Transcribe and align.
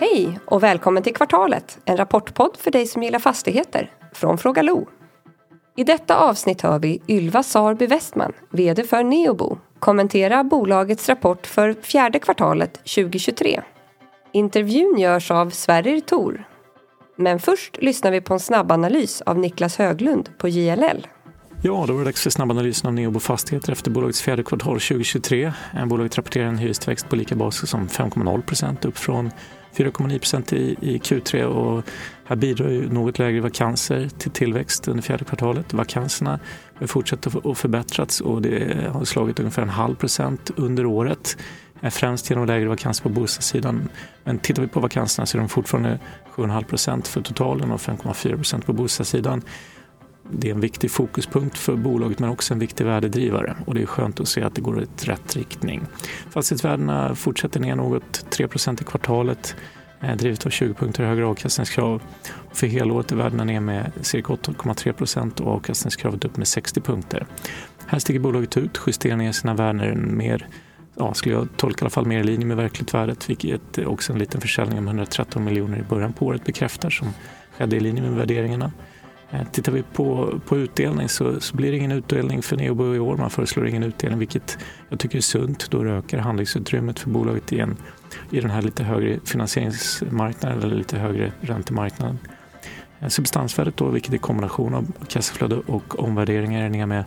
Hej 0.00 0.38
och 0.44 0.62
välkommen 0.62 1.02
till 1.02 1.14
Kvartalet, 1.14 1.78
en 1.84 1.96
rapportpodd 1.96 2.56
för 2.58 2.70
dig 2.70 2.86
som 2.86 3.02
gillar 3.02 3.18
fastigheter 3.18 3.90
från 4.12 4.38
Fråga 4.38 4.62
Lo. 4.62 4.88
I 5.76 5.84
detta 5.84 6.16
avsnitt 6.16 6.62
hör 6.62 6.78
vi 6.78 7.02
Ylva 7.08 7.42
Sarby 7.42 7.86
Westman, 7.86 8.32
VD 8.50 8.84
för 8.84 9.02
Neobo, 9.02 9.58
kommentera 9.78 10.44
bolagets 10.44 11.08
rapport 11.08 11.46
för 11.46 11.72
fjärde 11.82 12.18
kvartalet 12.18 12.74
2023. 12.74 13.60
Intervjun 14.32 14.98
görs 14.98 15.30
av 15.30 15.50
Sverrir 15.50 16.00
Tor. 16.00 16.44
Men 17.16 17.38
först 17.38 17.76
lyssnar 17.82 18.10
vi 18.10 18.20
på 18.20 18.34
en 18.34 18.40
snabbanalys 18.40 19.22
av 19.22 19.38
Niklas 19.38 19.78
Höglund 19.78 20.30
på 20.38 20.48
JLL. 20.48 21.06
Ja, 21.62 21.84
då 21.86 21.92
var 21.92 21.98
det 21.98 22.04
dags 22.04 22.22
för 22.22 22.30
snabbanalysen 22.30 22.88
av 22.88 22.94
Neobo 22.94 23.20
Fastigheter 23.20 23.72
efter 23.72 23.90
bolagets 23.90 24.22
fjärde 24.22 24.42
kvartal 24.42 24.80
2023. 24.80 25.52
Bolaget 25.86 26.18
rapporterar 26.18 26.46
en 26.46 26.58
hyrestillväxt 26.58 27.08
på 27.08 27.16
lika 27.16 27.34
basis 27.34 27.70
som 27.70 27.88
5,0 27.88 28.42
procent 28.42 28.84
upp 28.84 28.98
från 28.98 29.30
4,9 29.78 30.18
procent 30.18 30.52
i, 30.52 30.76
i 30.80 30.98
Q3 30.98 31.42
och 31.42 31.84
här 32.24 32.36
bidrar 32.36 32.68
ju 32.68 32.92
något 32.92 33.18
lägre 33.18 33.40
vakanser 33.40 34.08
till 34.18 34.30
tillväxt 34.30 34.88
under 34.88 35.02
fjärde 35.02 35.24
kvartalet. 35.24 35.72
Vakanserna 35.72 36.38
har 36.74 36.86
fortsatt 36.86 37.26
att 37.26 37.58
förbättrats 37.58 38.20
och 38.20 38.42
det 38.42 38.88
har 38.92 39.04
slagit 39.04 39.38
ungefär 39.38 39.62
en 39.62 39.68
halv 39.68 39.94
procent 39.94 40.50
under 40.56 40.86
året. 40.86 41.36
Eh, 41.80 41.90
främst 41.90 42.30
genom 42.30 42.46
lägre 42.46 42.68
vakanser 42.68 43.02
på 43.02 43.08
bostadssidan. 43.08 43.88
Men 44.24 44.38
tittar 44.38 44.62
vi 44.62 44.68
på 44.68 44.80
vakanserna 44.80 45.26
så 45.26 45.36
är 45.36 45.40
de 45.40 45.48
fortfarande 45.48 45.98
7,5 46.34 46.64
procent 46.64 47.08
för 47.08 47.20
totalen 47.20 47.70
och 47.70 47.80
5,4 47.80 48.36
procent 48.36 48.66
på 48.66 48.72
bostadssidan 48.72 49.42
det 50.32 50.48
är 50.48 50.54
en 50.54 50.60
viktig 50.60 50.90
fokuspunkt 50.90 51.58
för 51.58 51.76
bolaget 51.76 52.18
men 52.18 52.30
också 52.30 52.54
en 52.54 52.60
viktig 52.60 52.84
värdedrivare 52.84 53.56
och 53.66 53.74
det 53.74 53.82
är 53.82 53.86
skönt 53.86 54.20
att 54.20 54.28
se 54.28 54.42
att 54.42 54.54
det 54.54 54.60
går 54.60 54.82
i 54.82 54.86
rätt 55.04 55.36
riktning. 55.36 55.82
Fastighetsvärdena 56.30 57.14
fortsätter 57.14 57.60
ner 57.60 57.76
något, 57.76 58.26
3% 58.30 58.82
i 58.82 58.84
kvartalet 58.84 59.56
eh, 60.00 60.16
drivet 60.16 60.46
av 60.46 60.50
20 60.50 60.74
punkter 60.74 61.04
högre 61.04 61.26
avkastningskrav. 61.26 62.02
För 62.52 62.66
helåret 62.66 63.12
är 63.12 63.16
värdena 63.16 63.44
ner 63.44 63.60
med 63.60 63.92
cirka 64.00 64.32
8,3 64.32 64.92
procent 64.92 65.40
och 65.40 65.52
avkastningskravet 65.52 66.24
upp 66.24 66.36
med 66.36 66.48
60 66.48 66.80
punkter. 66.80 67.26
Här 67.86 67.98
sticker 67.98 68.20
bolaget 68.20 68.56
ut, 68.56 68.80
justerar 68.86 69.16
ner 69.16 69.32
sina 69.32 69.54
värden 69.54 70.16
mer 70.16 70.48
ja, 70.98 71.14
skulle 71.14 71.34
jag 71.34 71.48
tolka 71.56 71.80
i 71.80 71.84
alla 71.84 71.90
fall 71.90 72.06
mer 72.06 72.20
i 72.20 72.24
linje 72.24 72.46
med 72.46 72.56
verkligt 72.56 72.94
värdet, 72.94 73.30
vilket 73.30 73.78
också 73.78 74.12
en 74.12 74.18
liten 74.18 74.40
försäljning 74.40 74.78
om 74.78 74.86
113 74.86 75.44
miljoner 75.44 75.78
i 75.78 75.82
början 75.82 76.12
på 76.12 76.26
året 76.26 76.44
bekräftar 76.44 76.90
som 76.90 77.08
skedde 77.58 77.76
i 77.76 77.80
linje 77.80 78.02
med 78.02 78.12
värderingarna. 78.12 78.72
Eh, 79.30 79.44
tittar 79.52 79.72
vi 79.72 79.82
på, 79.82 80.40
på 80.46 80.56
utdelning 80.56 81.08
så, 81.08 81.40
så 81.40 81.56
blir 81.56 81.70
det 81.70 81.76
ingen 81.76 81.92
utdelning 81.92 82.42
för 82.42 82.56
Neobo 82.56 82.94
i 82.94 82.98
år. 82.98 83.16
Man 83.16 83.30
föreslår 83.30 83.68
ingen 83.68 83.82
utdelning 83.82 84.18
vilket 84.18 84.58
jag 84.88 84.98
tycker 84.98 85.16
är 85.16 85.22
sunt. 85.22 85.70
Då 85.70 85.84
ökar 85.84 86.18
handlingsutrymmet 86.18 86.98
för 86.98 87.10
bolaget 87.10 87.52
igen 87.52 87.76
i 88.30 88.40
den 88.40 88.50
här 88.50 88.62
lite 88.62 88.84
högre 88.84 89.20
finansieringsmarknaden 89.24 90.62
eller 90.62 90.76
lite 90.76 90.98
högre 90.98 91.32
räntemarknaden. 91.40 92.18
Eh, 93.00 93.08
substansvärdet 93.08 93.76
då, 93.76 93.88
vilket 93.88 94.14
är 94.14 94.18
kombination 94.18 94.74
av 94.74 94.92
kassaflöde 95.08 95.56
och 95.56 95.98
omvärderingar, 95.98 96.64
är 96.64 96.68
ner 96.68 96.86
med 96.86 97.04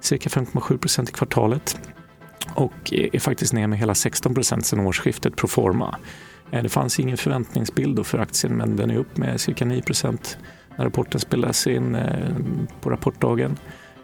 cirka 0.00 0.28
5,7 0.28 0.78
procent 0.78 1.08
i 1.08 1.12
kvartalet 1.12 1.80
och 2.54 2.92
är 2.92 3.18
faktiskt 3.18 3.52
ner 3.52 3.66
med 3.66 3.78
hela 3.78 3.94
16 3.94 4.34
procent 4.34 4.66
sedan 4.66 4.80
årsskiftet 4.80 5.36
pro 5.36 5.48
forma. 5.48 5.98
Eh, 6.50 6.62
det 6.62 6.68
fanns 6.68 7.00
ingen 7.00 7.16
förväntningsbild 7.16 8.06
för 8.06 8.18
aktien 8.18 8.56
men 8.56 8.76
den 8.76 8.90
är 8.90 8.96
upp 8.96 9.16
med 9.16 9.40
cirka 9.40 9.64
9 9.64 9.82
procent 9.82 10.38
när 10.80 10.84
rapporten 10.86 11.20
spelas 11.20 11.66
in 11.66 11.94
eh, 11.94 12.34
på 12.80 12.90
rapportdagen. 12.90 13.56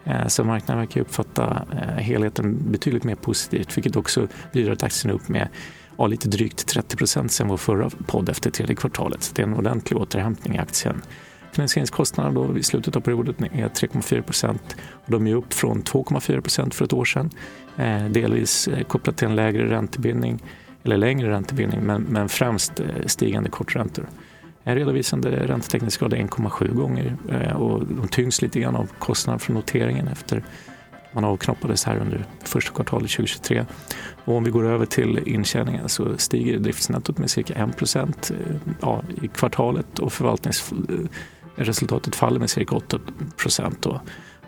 Eh, 0.05 0.27
så 0.27 0.45
marknaden 0.45 0.81
verkar 0.81 1.01
uppfatta 1.01 1.67
eh, 1.73 2.03
helheten 2.03 2.73
betydligt 2.73 3.05
mer 3.05 3.15
positivt 3.15 3.77
vilket 3.77 3.97
också 3.97 4.29
bidrar 4.53 4.73
att 4.73 4.83
aktien 4.83 5.11
är 5.11 5.15
upp 5.15 5.29
med 5.29 5.48
ja, 5.97 6.07
lite 6.07 6.29
drygt 6.29 6.67
30 6.67 6.97
procent 6.97 7.33
sen 7.33 7.48
vår 7.48 7.57
förra 7.57 7.91
podd 7.91 8.29
efter 8.29 8.51
tredje 8.51 8.75
kvartalet. 8.75 9.23
Så 9.23 9.35
det 9.35 9.42
är 9.42 9.47
en 9.47 9.55
ordentlig 9.55 9.98
återhämtning 9.98 10.57
i 10.57 10.59
aktien. 10.59 11.03
Finansieringskostnaderna 11.53 12.41
då 12.41 12.59
i 12.59 12.63
slutet 12.63 12.97
av 12.97 13.01
perioden 13.01 13.35
är 13.53 13.69
3,4 13.69 14.23
procent 14.23 14.77
och 15.05 15.11
de 15.11 15.27
är 15.27 15.35
upp 15.35 15.53
från 15.53 15.83
2,4 15.83 16.41
procent 16.41 16.75
för 16.75 16.85
ett 16.85 16.92
år 16.92 17.05
sedan. 17.05 17.31
delvis 18.11 18.69
kopplat 18.89 19.17
till 19.17 19.29
en 19.29 19.36
lägre 19.36 19.70
räntebindning 19.70 20.42
eller 20.85 20.97
längre 20.97 21.31
räntebindning 21.31 21.81
men, 21.81 22.03
men 22.03 22.29
främst 22.29 22.81
stigande 23.07 23.51
korträntor. 23.51 24.07
En 24.69 24.75
redovisande 24.75 25.47
räntetäckningsgrad 25.47 26.13
är 26.13 26.17
1,7 26.17 26.75
gånger 26.75 27.17
eh, 27.29 27.57
och 27.57 27.87
de 27.87 28.09
tyngs 28.09 28.43
lite 28.43 28.61
grann 28.61 28.77
av 28.77 28.91
kostnaden 28.99 29.41
för 29.41 29.53
noteringen 29.53 30.09
efter 30.09 30.43
man 31.13 31.25
avknoppades 31.25 31.85
här 31.85 31.99
under 31.99 32.25
första 32.45 32.73
kvartalet 32.73 33.11
2023. 33.11 33.65
Och 34.25 34.37
om 34.37 34.45
vi 34.45 34.51
går 34.51 34.67
över 34.67 34.87
till 34.87 35.29
intjäningen 35.29 35.89
så 35.89 36.19
stiger 36.19 36.59
driftsnettot 36.59 37.19
med 37.19 37.31
cirka 37.31 37.55
1 37.55 37.77
procent 37.77 38.31
eh, 38.31 38.37
ja, 38.81 39.03
i 39.23 39.29
kvartalet 39.29 39.99
och 39.99 40.13
förvaltningsresultatet 40.13 42.15
eh, 42.15 42.19
faller 42.19 42.41
med 42.41 42.51
cirka 42.51 42.77
8 42.77 42.98
procent. 43.37 43.87
Och, 43.87 44.01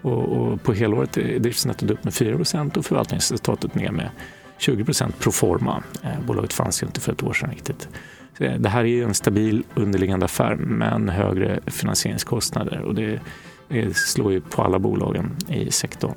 och, 0.03 0.63
på 0.63 0.73
helåret 0.73 1.17
är 1.17 1.39
driftsnettot 1.39 1.91
upp 1.91 2.05
med 2.05 2.15
4 2.15 2.37
procent 2.37 2.77
och 2.77 2.87
förvaltningsresultatet 2.87 3.75
ner 3.75 3.91
med 3.91 4.11
20 4.59 4.85
procent 4.85 5.19
pro 5.19 5.31
forma. 5.31 5.83
Bolaget 6.27 6.53
fanns 6.53 6.83
ju 6.83 6.87
inte 6.87 7.01
för 7.01 7.13
ett 7.13 7.23
år 7.23 7.33
sedan 7.33 7.51
riktigt. 7.51 7.89
Eh, 8.39 8.55
det 8.59 8.69
här 8.69 8.85
är 8.85 9.05
en 9.05 9.15
stabil 9.15 9.65
underliggande 9.75 10.25
affär 10.25 10.57
men 10.57 11.09
högre 11.09 11.61
finansieringskostnader 11.67 12.81
och 12.81 12.95
det, 12.95 13.21
slår 13.95 14.33
ju 14.33 14.41
på 14.41 14.63
alla 14.63 14.79
bolagen 14.79 15.37
i 15.49 15.71
sektorn. 15.71 16.15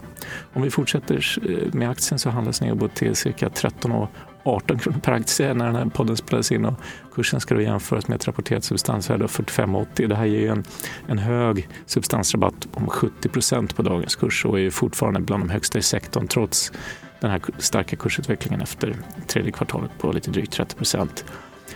Om 0.54 0.62
vi 0.62 0.70
fortsätter 0.70 1.38
eh, 1.50 1.74
med 1.74 1.90
aktien 1.90 2.20
så 2.20 2.30
handlas 2.30 2.62
Neobo 2.62 2.88
till 2.88 3.16
cirka 3.16 3.50
13 3.50 3.92
och 3.92 4.10
18 4.44 4.80
kronor 4.80 5.00
per 5.00 5.12
aktie 5.12 5.54
när 5.54 5.66
den 5.66 5.76
här 5.76 5.86
podden 5.86 6.18
spelas 6.18 6.52
in 6.52 6.66
och 6.66 6.74
kursen 7.16 7.40
ska 7.40 7.56
då 7.56 7.62
jämföras 7.62 8.08
med 8.08 8.16
ett 8.16 8.28
rapporterat 8.28 8.64
substansvärde 8.64 9.24
av 9.24 9.30
45,80. 9.30 10.08
Det 10.08 10.16
här 10.16 10.26
ger 10.26 10.40
ju 10.40 10.48
en, 10.48 10.64
en 11.08 11.18
hög 11.18 11.68
substansrabatt 11.86 12.68
om 12.74 12.88
70 12.88 13.30
procent 13.30 13.76
på 13.76 13.82
dagens 13.82 14.16
kurs 14.16 14.46
och 14.46 14.60
är 14.60 14.70
fortfarande 14.70 15.20
bland 15.20 15.44
de 15.44 15.50
högsta 15.50 15.80
i 15.80 15.82
sektorn 15.82 16.28
trots 16.28 16.72
den 17.20 17.32
här 17.32 17.42
starka 17.58 17.96
kursutvecklingen 17.96 18.62
efter 18.62 18.96
tredje 19.28 19.52
kvartalet 19.52 19.92
på 20.00 20.12
lite 20.12 20.32
drygt 20.32 20.54
30 20.54 20.76
procent. 20.76 21.26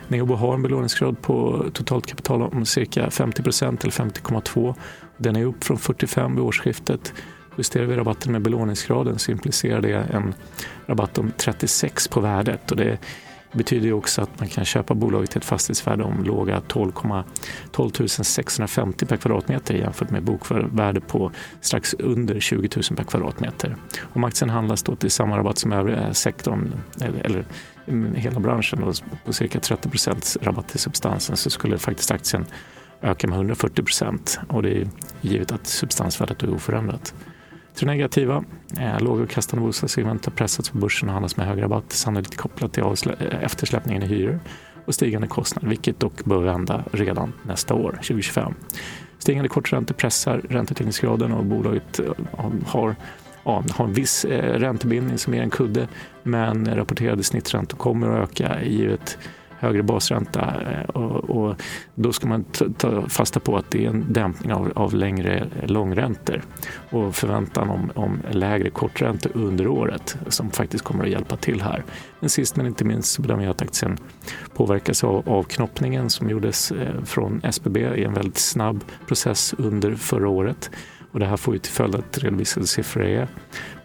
Neobo 0.07 0.35
har 0.35 0.53
en 0.53 0.61
belåningsgrad 0.61 1.21
på 1.21 1.65
totalt 1.73 2.05
kapital 2.05 2.41
om 2.41 2.65
cirka 2.65 3.11
50 3.11 3.43
procent 3.43 3.83
eller 3.83 3.91
50,2. 3.91 4.75
Den 5.17 5.35
är 5.35 5.45
upp 5.45 5.63
från 5.63 5.77
45 5.77 6.35
vid 6.35 6.43
årsskiftet. 6.43 7.13
Justerar 7.57 7.85
vi 7.85 7.95
rabatten 7.95 8.31
med 8.31 8.41
belåningsgraden 8.41 9.19
så 9.19 9.31
implicerar 9.31 9.81
det 9.81 9.93
en 9.93 10.33
rabatt 10.85 11.17
om 11.17 11.31
36 11.37 12.07
på 12.07 12.19
värdet. 12.19 12.71
Och 12.71 12.77
det 12.77 12.97
betyder 13.55 13.87
ju 13.87 13.93
också 13.93 14.21
att 14.21 14.39
man 14.39 14.49
kan 14.49 14.65
köpa 14.65 14.93
bolaget 14.93 15.31
till 15.31 15.37
ett 15.37 15.45
fastighetsvärde 15.45 16.03
om 16.03 16.23
låga 16.23 16.61
12, 16.67 16.91
12 17.71 18.07
650 18.07 19.05
per 19.05 19.17
kvadratmeter 19.17 19.73
jämfört 19.73 20.09
med 20.09 20.23
bokvärde 20.23 21.01
på 21.01 21.31
strax 21.61 21.93
under 21.93 22.39
20 22.39 22.69
000 22.75 22.83
per 22.97 23.03
kvadratmeter. 23.03 23.75
Om 24.13 24.23
aktien 24.23 24.49
handlas 24.49 24.83
då 24.83 24.95
till 24.95 25.11
samma 25.11 25.37
rabatt 25.37 25.57
som 25.57 25.71
övriga 25.71 26.13
sektorn, 26.13 26.73
eller, 27.01 27.19
eller 27.19 27.45
Mm, 27.87 28.15
hela 28.15 28.39
branschen 28.39 28.83
och 28.83 28.95
på 29.25 29.33
cirka 29.33 29.59
30 29.59 29.89
procents 29.89 30.37
rabatt 30.41 30.67
till 30.67 30.79
substansen 30.79 31.37
så 31.37 31.49
skulle 31.49 31.77
faktiskt 31.77 32.11
aktien 32.11 32.45
öka 33.01 33.27
med 33.27 33.35
140 33.35 33.83
procent 33.83 34.39
och 34.49 34.63
det 34.63 34.77
är 34.77 34.87
givet 35.21 35.51
att 35.51 35.67
substansvärdet 35.67 36.43
är 36.43 36.53
oförändrat. 36.53 37.13
Tre 37.75 37.87
negativa. 37.87 38.43
Eh, 38.79 38.99
lågavkastande 38.99 39.65
bostadssegment 39.65 40.25
har 40.25 40.31
pressats 40.31 40.69
på 40.69 40.77
börsen 40.77 41.09
och 41.09 41.13
handlas 41.13 41.37
med 41.37 41.47
hög 41.47 41.61
rabatt 41.61 41.91
sannolikt 41.91 42.37
kopplat 42.37 42.73
till 42.73 42.83
eh, 42.83 43.43
eftersläpningen 43.43 44.03
i 44.03 44.05
hyror 44.05 44.39
och 44.85 44.93
stigande 44.93 45.27
kostnader, 45.27 45.67
vilket 45.67 45.99
dock 45.99 46.25
bör 46.25 46.41
vända 46.41 46.83
redan 46.91 47.33
nästa 47.43 47.73
år, 47.73 47.91
2025. 47.91 48.53
Stigande 49.19 49.49
korträntor 49.49 49.95
pressar 49.95 50.41
räntetäckningsgraden 50.49 51.31
och 51.31 51.45
bolaget 51.45 51.99
eh, 51.99 52.11
har 52.65 52.95
ja, 53.45 53.63
har 53.71 53.85
en 53.85 53.93
viss 53.93 54.25
eh, 54.25 54.59
räntebindning 54.59 55.17
som 55.17 55.33
är 55.33 55.41
en 55.41 55.49
kudde 55.49 55.87
men 56.23 56.75
rapporterade 56.75 57.23
snitträntor 57.23 57.77
kommer 57.77 58.09
att 58.09 58.29
öka 58.29 58.63
givet 58.63 59.17
högre 59.65 59.83
basränta 59.83 60.53
eh, 60.71 60.89
och, 60.89 61.29
och, 61.29 61.61
då 61.95 62.13
ska 62.13 62.27
man 62.27 62.43
ta 62.77 63.09
fasta 63.09 63.39
på 63.39 63.57
att 63.57 63.71
det 63.71 63.85
är 63.85 63.89
en 63.89 64.05
dämpning 64.13 64.53
av, 64.53 64.71
av 64.75 64.93
längre 64.93 65.47
långräntor 65.65 66.41
och 66.89 67.15
förväntan 67.15 67.69
om, 67.69 67.91
om 67.95 68.19
lägre 68.31 68.69
korträntor 68.69 69.31
under 69.35 69.67
året 69.67 70.17
som 70.27 70.51
faktiskt 70.51 70.83
kommer 70.83 71.03
att 71.03 71.09
hjälpa 71.09 71.37
till 71.37 71.61
här. 71.61 71.83
Men 72.19 72.29
sist 72.29 72.55
men 72.55 72.65
inte 72.65 72.85
minst 72.85 73.11
så 73.11 73.21
bedömer 73.21 73.43
jag 73.43 73.51
att 73.51 73.61
aktien 73.61 73.97
påverkas 74.53 75.03
av 75.03 75.29
avknoppningen 75.29 76.09
som 76.09 76.29
gjordes 76.29 76.71
eh, 76.71 77.03
från 77.03 77.41
SBB 77.43 77.79
i 77.79 78.03
en 78.03 78.13
väldigt 78.13 78.37
snabb 78.37 78.83
process 79.07 79.55
under 79.57 79.95
förra 79.95 80.29
året 80.29 80.71
och 81.15 81.19
det 81.19 81.25
här 81.25 81.37
får 81.37 81.53
ju 81.53 81.59
till 81.59 81.71
följd 81.71 81.95
att 81.95 82.17
redovisade 82.17 82.67
siffror 82.67 83.03
är 83.03 83.27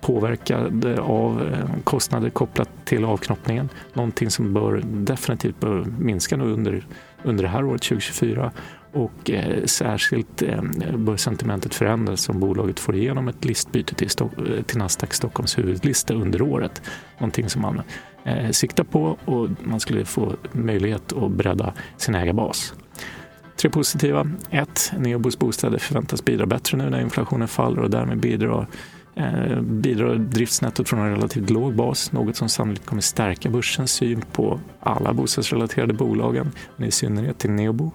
påverkade 0.01 1.01
av 1.01 1.43
eh, 1.43 1.83
kostnader 1.85 2.31
kopplat 2.31 2.71
till 2.85 3.05
avknoppningen. 3.05 3.69
Någonting 3.93 4.31
som 4.31 4.55
bör 4.55 4.83
definitivt 4.85 5.61
bör 5.61 5.85
minska 5.99 6.37
nu 6.37 6.45
under, 6.45 6.87
under 7.23 7.45
det 7.45 7.51
här 7.51 7.65
året 7.65 7.83
2024 7.83 8.53
och 8.93 9.31
eh, 9.31 9.65
särskilt 9.65 10.43
eh, 10.43 10.63
bör 10.97 11.17
sentimentet 11.17 11.75
förändras 11.75 12.29
om 12.29 12.41
bolaget 12.41 12.81
får 12.81 12.97
igenom 12.97 13.29
ett 13.29 13.45
listbyte 13.45 13.95
till, 13.95 14.11
Sto 14.11 14.31
till 14.67 14.79
Nasdaq 14.79 15.15
Stockholms 15.15 15.59
huvudlista 15.59 16.15
under 16.15 16.43
året. 16.43 16.83
Någonting 17.19 17.49
som 17.49 17.63
man 17.63 17.83
eh, 18.25 18.51
siktar 18.51 18.85
på 18.85 19.17
och 19.25 19.49
man 19.63 19.81
skulle 19.81 20.05
få 20.05 20.33
möjlighet 20.53 21.13
att 21.13 21.31
bredda 21.31 21.73
sin 21.97 22.15
ägarbas. 22.15 22.75
Tre 23.61 23.71
positiva. 23.71 24.27
Ett, 24.51 24.93
Neobos 24.99 25.39
bostäder 25.39 25.79
förväntas 25.79 26.25
bidra 26.25 26.47
bättre 26.47 26.77
nu 26.79 26.91
när 26.91 27.01
inflationen 27.01 27.49
faller 27.49 27.83
och 27.83 27.91
därmed 27.91 28.21
bidrar 28.21 28.67
eh, 29.15 29.61
bidrar 29.61 30.15
driftsnettot 30.15 30.89
från 30.89 31.01
en 31.01 31.11
relativt 31.11 31.51
låg 31.51 31.75
bas, 31.75 32.13
något 32.13 32.37
som 32.37 32.49
sannolikt 32.49 32.87
kommer 32.87 33.03
stärka 33.03 33.51
börsens 33.51 33.93
syn 33.93 34.25
på 34.33 34.61
alla 34.81 35.13
bostadsrelaterade 35.13 35.93
bolagen, 35.93 36.53
men 36.77 36.89
i 36.89 36.91
synnerhet 36.91 37.39
till 37.39 37.51
Neobo. 37.51 37.91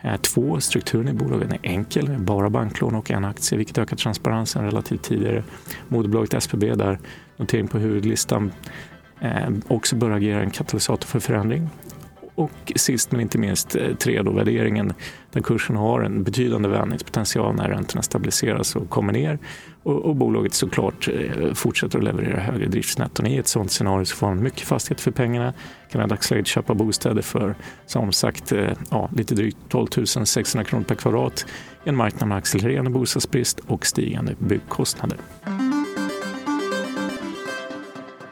Eh, 0.00 0.16
två, 0.16 0.60
strukturen 0.60 1.08
i 1.08 1.12
bolagen 1.12 1.52
är 1.52 1.58
enkel 1.62 2.08
med 2.08 2.20
bara 2.20 2.50
banklån 2.50 2.94
och 2.94 3.10
en 3.10 3.24
aktie 3.24 3.58
vilket 3.58 3.78
ökar 3.78 3.96
transparensen 3.96 4.64
relativt 4.64 5.02
tidigare. 5.02 5.44
Moderbolaget 5.88 6.34
SBB 6.34 6.74
där 6.74 6.98
notering 7.36 7.68
på 7.68 7.78
huvudlistan 7.78 8.52
eh, 9.20 9.50
också 9.68 9.96
bör 9.96 10.10
agera 10.10 10.40
en 10.40 10.50
katalysator 10.50 11.06
för 11.06 11.20
förändring. 11.20 11.68
Och 12.38 12.72
sist 12.76 13.12
men 13.12 13.20
inte 13.20 13.38
minst 13.38 13.76
eh, 13.76 13.94
tre 13.94 14.22
då 14.22 14.30
värderingen 14.30 14.92
där 15.32 15.40
kursen 15.40 15.76
har 15.76 16.00
en 16.00 16.22
betydande 16.22 16.68
vändningspotential 16.68 17.54
när 17.54 17.68
räntorna 17.68 18.02
stabiliseras 18.02 18.76
och 18.76 18.90
kommer 18.90 19.12
ner 19.12 19.38
och, 19.82 20.04
och 20.04 20.16
bolaget 20.16 20.54
såklart 20.54 21.08
eh, 21.08 21.54
fortsätter 21.54 21.98
att 21.98 22.04
leverera 22.04 22.40
högre 22.40 22.66
driftsnetton. 22.66 23.26
I 23.26 23.36
ett 23.36 23.46
sådant 23.46 23.70
scenario 23.70 24.04
så 24.04 24.16
får 24.16 24.26
man 24.26 24.42
mycket 24.42 24.60
fastighet 24.60 25.00
för 25.00 25.10
pengarna, 25.10 25.54
kan 25.90 26.04
i 26.04 26.06
dagsläget 26.06 26.46
köpa 26.46 26.74
bostäder 26.74 27.22
för 27.22 27.54
som 27.86 28.12
sagt 28.12 28.52
eh, 28.52 28.72
ja, 28.90 29.10
lite 29.16 29.34
drygt 29.34 29.58
12 29.68 29.86
600 30.24 30.64
kronor 30.64 30.84
per 30.84 30.94
kvadrat 30.94 31.46
i 31.84 31.88
en 31.88 31.96
marknad 31.96 32.28
med 32.28 32.38
accelererande 32.38 32.90
bostadsbrist 32.90 33.60
och 33.66 33.86
stigande 33.86 34.34
byggkostnader. 34.38 35.18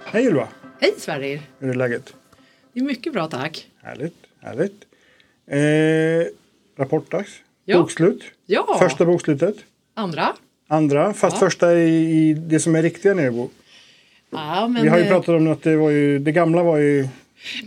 Hej 0.05 0.27
Ylva! 0.27 0.49
Hej 0.81 0.95
Sverrir! 0.99 1.43
Hur 1.59 1.71
är 1.71 1.75
läget? 1.75 2.15
Det 2.77 2.81
är 2.81 2.85
mycket 2.85 3.13
bra 3.13 3.27
tack. 3.27 3.67
Härligt, 3.83 4.15
härligt. 4.41 4.85
Eh, 5.51 6.33
rapportdags. 6.79 7.31
Ja. 7.65 7.79
Bokslut. 7.79 8.23
Ja, 8.47 8.77
Första 8.81 9.05
bokslutet. 9.05 9.57
andra. 9.95 10.29
Andra, 10.69 11.13
fast 11.15 11.37
Ja. 11.37 11.47
första 11.47 11.75
i, 11.75 12.29
i 12.29 12.35
det 12.35 12.61
som 12.61 12.75
är 12.75 12.83
riktiga 12.83 13.15
Nerbo. 13.15 13.49
Ja, 14.31 14.69
men, 14.69 14.83
Vi 14.83 14.89
har 14.89 14.99
ju 14.99 15.05
eh, 15.05 15.09
pratat 15.09 15.29
om 15.29 15.49
att 15.53 15.63
det 15.63 15.77
var 15.77 15.91
ju, 15.91 16.19
det 16.19 16.33
gamla 16.33 16.63
var 16.63 16.77
ju 16.79 17.09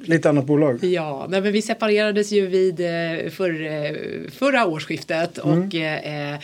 lite 0.03 0.29
annat 0.29 0.45
bolag. 0.45 0.83
Ja, 0.83 1.25
men 1.29 1.43
vi 1.43 1.61
separerades 1.61 2.31
ju 2.31 2.47
vid 2.47 2.79
eh, 2.79 3.29
för, 3.29 3.65
eh, 3.65 3.91
förra 4.31 4.65
årsskiftet 4.67 5.37
Mm. 5.43 5.59
och 5.67 5.75
eh, 5.75 6.39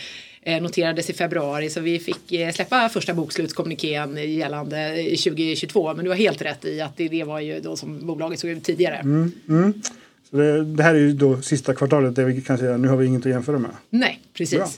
noterades 0.46 1.10
i 1.10 1.12
februari 1.12 1.70
så 1.70 1.80
vi 1.80 1.98
fick 1.98 2.32
eh, 2.32 2.52
släppa 2.52 2.88
första 2.88 3.14
bokslutskommunikén 3.14 4.16
gällande 4.36 5.00
eh, 5.00 5.16
2022 5.16 5.94
men 5.94 6.04
du 6.04 6.10
har 6.10 6.16
helt 6.16 6.42
rätt 6.42 6.64
i 6.64 6.80
att 6.80 6.96
det, 6.96 7.08
det 7.08 7.24
var 7.24 7.40
ju 7.40 7.60
då 7.60 7.76
som 7.76 8.06
bolaget 8.06 8.40
såg 8.40 8.50
ut 8.50 8.64
tidigare. 8.64 8.96
Mm. 8.96 9.32
Så 10.30 10.36
det, 10.36 10.64
det 10.64 10.82
här 10.82 10.94
är 10.94 10.98
ju 10.98 11.12
då 11.12 11.42
sista 11.42 11.74
kvartalet 11.74 12.16
där 12.16 12.24
vi 12.24 12.42
kan 12.42 12.58
säga 12.58 12.76
nu 12.76 12.88
har 12.88 12.96
vi 12.96 13.06
inget 13.06 13.26
att 13.26 13.32
jämföra 13.32 13.58
med. 13.58 13.70
Nej, 13.90 14.20
precis. 14.34 14.58
Bra. 14.58 14.68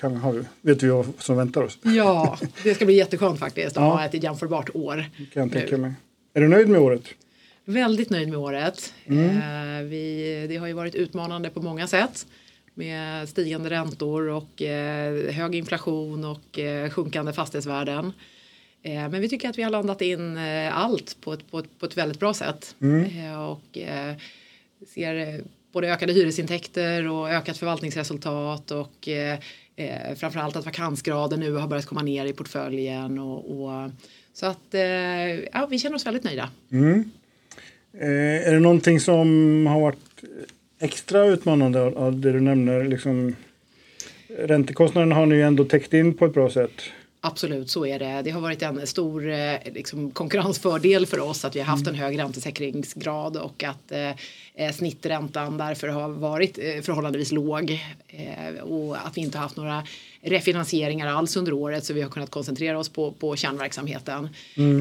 Kan, 0.00 0.16
har 0.16 0.32
vi, 0.32 0.42
vet 0.60 0.82
vi 0.82 0.88
vad 0.88 1.06
som 1.18 1.36
väntar 1.36 1.62
oss. 1.62 1.78
Ja, 1.82 2.38
det 2.62 2.74
ska 2.74 2.84
bli 2.84 2.94
jätteskönt 2.96 3.38
faktiskt 3.38 3.76
att 3.76 3.82
Ja. 3.82 3.90
ha 3.94 4.04
ett 4.04 4.22
jämförbart 4.22 4.70
år. 4.74 5.04
Kan 5.32 5.50
tänka 5.50 5.76
mig. 5.76 5.92
Är 6.34 6.40
du 6.40 6.48
nöjd 6.48 6.68
med 6.68 6.80
året? 6.80 7.02
Väldigt 7.64 8.10
nöjd 8.10 8.28
med 8.28 8.38
året. 8.38 8.92
Mm. 9.06 9.28
Eh, 9.28 9.84
vi, 9.84 10.46
det 10.48 10.56
har 10.56 10.66
ju 10.66 10.72
varit 10.72 10.94
utmanande 10.94 11.50
på 11.50 11.62
många 11.62 11.86
sätt. 11.86 12.26
Med 12.74 13.28
stigande 13.28 13.70
räntor 13.70 14.28
och 14.28 14.62
eh, 14.62 15.32
hög 15.32 15.54
inflation 15.54 16.24
och 16.24 16.58
eh, 16.58 16.90
sjunkande 16.90 17.32
fastighetsvärden. 17.32 18.12
Eh, 18.82 19.08
men 19.08 19.20
vi 19.20 19.28
tycker 19.28 19.48
att 19.48 19.58
vi 19.58 19.62
har 19.62 19.70
landat 19.70 20.02
in 20.02 20.36
eh, 20.36 20.78
allt 20.78 21.16
på 21.20 21.32
ett, 21.32 21.50
på, 21.50 21.58
ett, 21.58 21.78
på 21.78 21.86
ett 21.86 21.96
väldigt 21.96 22.20
bra 22.20 22.34
sätt. 22.34 22.76
Eh, 22.80 23.42
och 23.42 23.78
eh, 23.78 24.14
ser 24.94 25.40
både 25.72 25.92
ökade 25.92 26.12
hyresintäkter 26.12 27.08
och 27.08 27.30
ökat 27.30 27.56
förvaltningsresultat 27.56 28.70
och 28.70 29.08
eh, 29.08 29.38
framförallt 30.16 30.56
att 30.56 30.64
vakansgraden 30.64 31.40
nu 31.40 31.52
har 31.52 31.68
börjat 31.68 31.86
komma 31.86 32.02
ner 32.02 32.26
i 32.26 32.32
portföljen. 32.32 33.18
Och, 33.18 33.64
och, 33.64 33.90
så 34.32 34.46
att 34.46 34.74
ja, 35.52 35.66
vi 35.70 35.78
känner 35.78 35.96
oss 35.96 36.06
väldigt 36.06 36.24
nöjda. 36.24 36.50
Eh, 38.00 38.48
är 38.48 38.52
det 38.52 38.60
någonting 38.60 39.00
som 39.00 39.66
har 39.66 39.80
varit 39.80 40.24
extra 40.78 41.24
utmanande 41.24 41.80
av, 41.80 42.20
det 42.20 42.32
du 42.32 42.40
nämner? 42.40 42.84
Liksom, 42.84 43.36
räntekostnaden 44.38 45.12
har 45.12 45.26
ni 45.26 45.34
ju 45.34 45.42
ändå 45.42 45.64
täckt 45.64 45.94
in 45.94 46.14
på 46.14 46.26
ett 46.26 46.34
bra 46.34 46.50
sätt. 46.50 46.82
Absolut, 47.26 47.70
så 47.70 47.86
är 47.86 47.98
det. 47.98 48.22
Det 48.24 48.30
har 48.30 48.40
varit 48.40 48.62
en 48.62 48.86
stor 48.86 49.30
eh, 49.30 49.56
liksom, 49.74 50.10
konkurrensfördel 50.10 51.06
för 51.06 51.20
oss 51.20 51.44
att 51.44 51.56
vi 51.56 51.60
har 51.60 51.66
haft 51.66 51.86
en 51.86 51.94
hög 51.94 52.18
räntesäkringsgrad 52.18 53.36
och 53.36 53.64
att 53.64 53.92
eh, 53.92 54.10
eh, 54.54 54.72
snitträntan 54.72 55.58
därför 55.58 55.88
har 55.88 56.08
varit 56.08 56.58
eh, 56.58 56.80
förhållandevis 56.82 57.32
låg 57.32 57.80
eh, 58.08 58.62
och 58.62 59.06
att 59.06 59.16
vi 59.16 59.20
inte 59.20 59.38
har 59.38 59.42
haft 59.42 59.56
några 59.56 59.82
refinansieringar 60.22 61.06
alls 61.06 61.36
under 61.36 61.52
året 61.52 61.84
så 61.84 61.92
vi 61.92 62.02
har 62.02 62.10
kunnat 62.10 62.30
koncentrera 62.30 62.78
oss 62.78 62.88
på, 62.88 63.12
på 63.12 63.36
kärnverksamheten. 63.36 64.28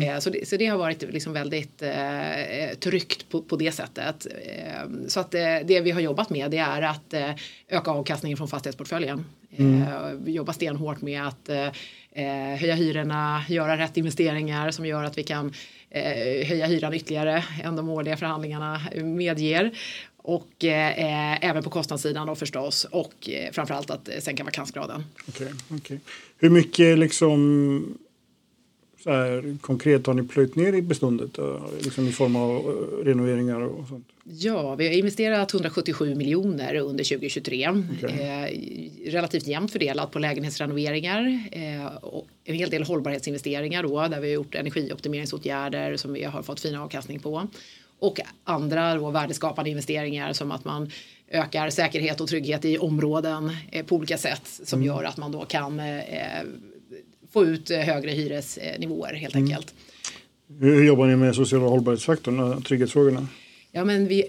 Eh, 0.03 0.19
så, 0.19 0.29
det, 0.29 0.47
så 0.47 0.57
det 0.57 0.65
har 0.65 0.77
varit 0.77 1.01
liksom 1.01 1.33
väldigt 1.33 1.81
eh, 1.81 2.77
tryggt 2.79 3.29
på, 3.29 3.41
på 3.41 3.55
det 3.55 3.71
sättet. 3.71 4.27
Eh, 4.45 5.07
så 5.07 5.19
att 5.19 5.33
eh, 5.33 5.41
det 5.65 5.81
vi 5.81 5.91
har 5.91 6.01
jobbat 6.01 6.29
med 6.29 6.51
det 6.51 6.57
är 6.57 6.81
att 6.81 7.13
öka 7.67 7.91
avkastningen 7.91 8.37
från 8.37 8.47
fastighetsportföljen. 8.47 9.25
Vi 10.13 10.31
jobbar 10.31 10.53
stenhårt 10.53 11.01
med 11.01 11.27
att 11.27 11.49
eh, 12.15 12.59
höja 12.59 12.75
hyrorna, 12.75 13.43
göra 13.49 13.77
rätt 13.77 13.97
investeringar 13.97 14.71
som 14.71 14.85
gör 14.85 15.03
att 15.03 15.17
vi 15.17 15.23
kan 15.23 15.53
eh, 15.89 16.47
höja 16.47 16.65
hyran 16.65 16.93
ytterligare 16.93 17.43
än 17.63 17.75
de 17.75 17.89
årliga 17.89 18.17
förhandlingarna 18.17 18.81
medger. 19.03 19.71
Och 20.17 20.65
eh, 20.65 20.89
eh 20.89 21.49
även 21.49 21.63
på 21.63 21.69
kostnadssidan 21.69 22.27
då 22.27 22.35
förstås 22.35 22.85
och 22.85 23.29
eh, 23.29 23.51
framförallt 23.51 23.89
att 23.89 24.09
eh, 24.09 24.19
sänka 24.19 24.43
vakansgraden. 24.43 25.03
Okay, 25.27 25.47
okay. 25.77 25.97
Hur 26.37 26.49
mycket 26.49 26.97
liksom 26.97 27.97
så 29.03 29.11
här, 29.11 29.57
konkret 29.61 30.07
har 30.07 30.13
ni 30.13 30.23
plöjt 30.23 30.55
ner 30.55 30.73
i 30.73 30.81
beståndet? 30.81 31.37
eh, 31.37 31.61
Liksom 31.81 32.07
i 32.07 32.11
form 32.11 32.35
av 32.35 32.51
eh, 32.51 33.05
renoveringar 33.05 33.61
och 33.61 33.87
sånt? 33.87 34.07
Ja, 34.23 34.75
vi 34.75 34.87
har 34.87 34.93
investerat 34.93 35.53
177 35.53 36.15
miljoner 36.15 36.75
under 36.75 37.03
2023. 37.03 37.69
Okej. 37.97 38.19
Eh, 39.05 39.11
relativt 39.11 39.47
jämnt 39.47 39.71
fördelat 39.71 40.11
på 40.11 40.19
lägenhetsrenoveringar 40.19 41.47
eh, 41.51 41.95
och 41.95 42.27
en 42.43 42.55
hel 42.55 42.69
del 42.69 42.83
hållbarhetsinvesteringar 42.83 43.83
då 43.83 44.07
där 44.07 44.19
vi 44.19 44.27
har 44.27 44.33
gjort 44.33 44.55
energioptimeringsåtgärder 44.55 45.97
som 45.97 46.13
vi 46.13 46.23
har 46.23 46.43
fått 46.43 46.59
fin 46.59 46.75
avkastning 46.75 47.19
på. 47.19 47.47
Och 47.99 48.19
andra 48.43 48.95
då 48.95 49.11
värdeskapande 49.11 49.69
investeringar 49.69 50.33
som 50.33 50.51
att 50.51 50.65
man 50.65 50.91
ökar 51.31 51.69
säkerhet 51.69 52.21
och 52.21 52.27
trygghet 52.27 52.65
i 52.65 52.77
områden 52.77 53.51
eh, 53.71 53.85
på 53.85 53.95
olika 53.95 54.17
sätt 54.17 54.59
som 54.63 54.83
gör 54.83 55.03
att 55.03 55.17
man 55.17 55.31
då 55.31 55.45
kan 55.45 55.79
eh, 55.79 56.41
få 57.33 57.45
ut 57.45 57.71
eh, 57.71 57.79
högre 57.79 58.11
hyresnivåer 58.11 59.13
helt 59.13 59.35
enkelt. 59.35 59.73
Hur, 60.59 60.83
jobbar 60.83 61.07
ni 61.07 61.15
med 61.15 61.35
sociala 61.35 61.67
hållbarhetsfaktorn 61.67 62.39
och 62.39 62.65
trygghetsfrågorna? 62.65 63.27
Ja, 63.71 63.85
men 63.85 64.07
vi 64.07 64.23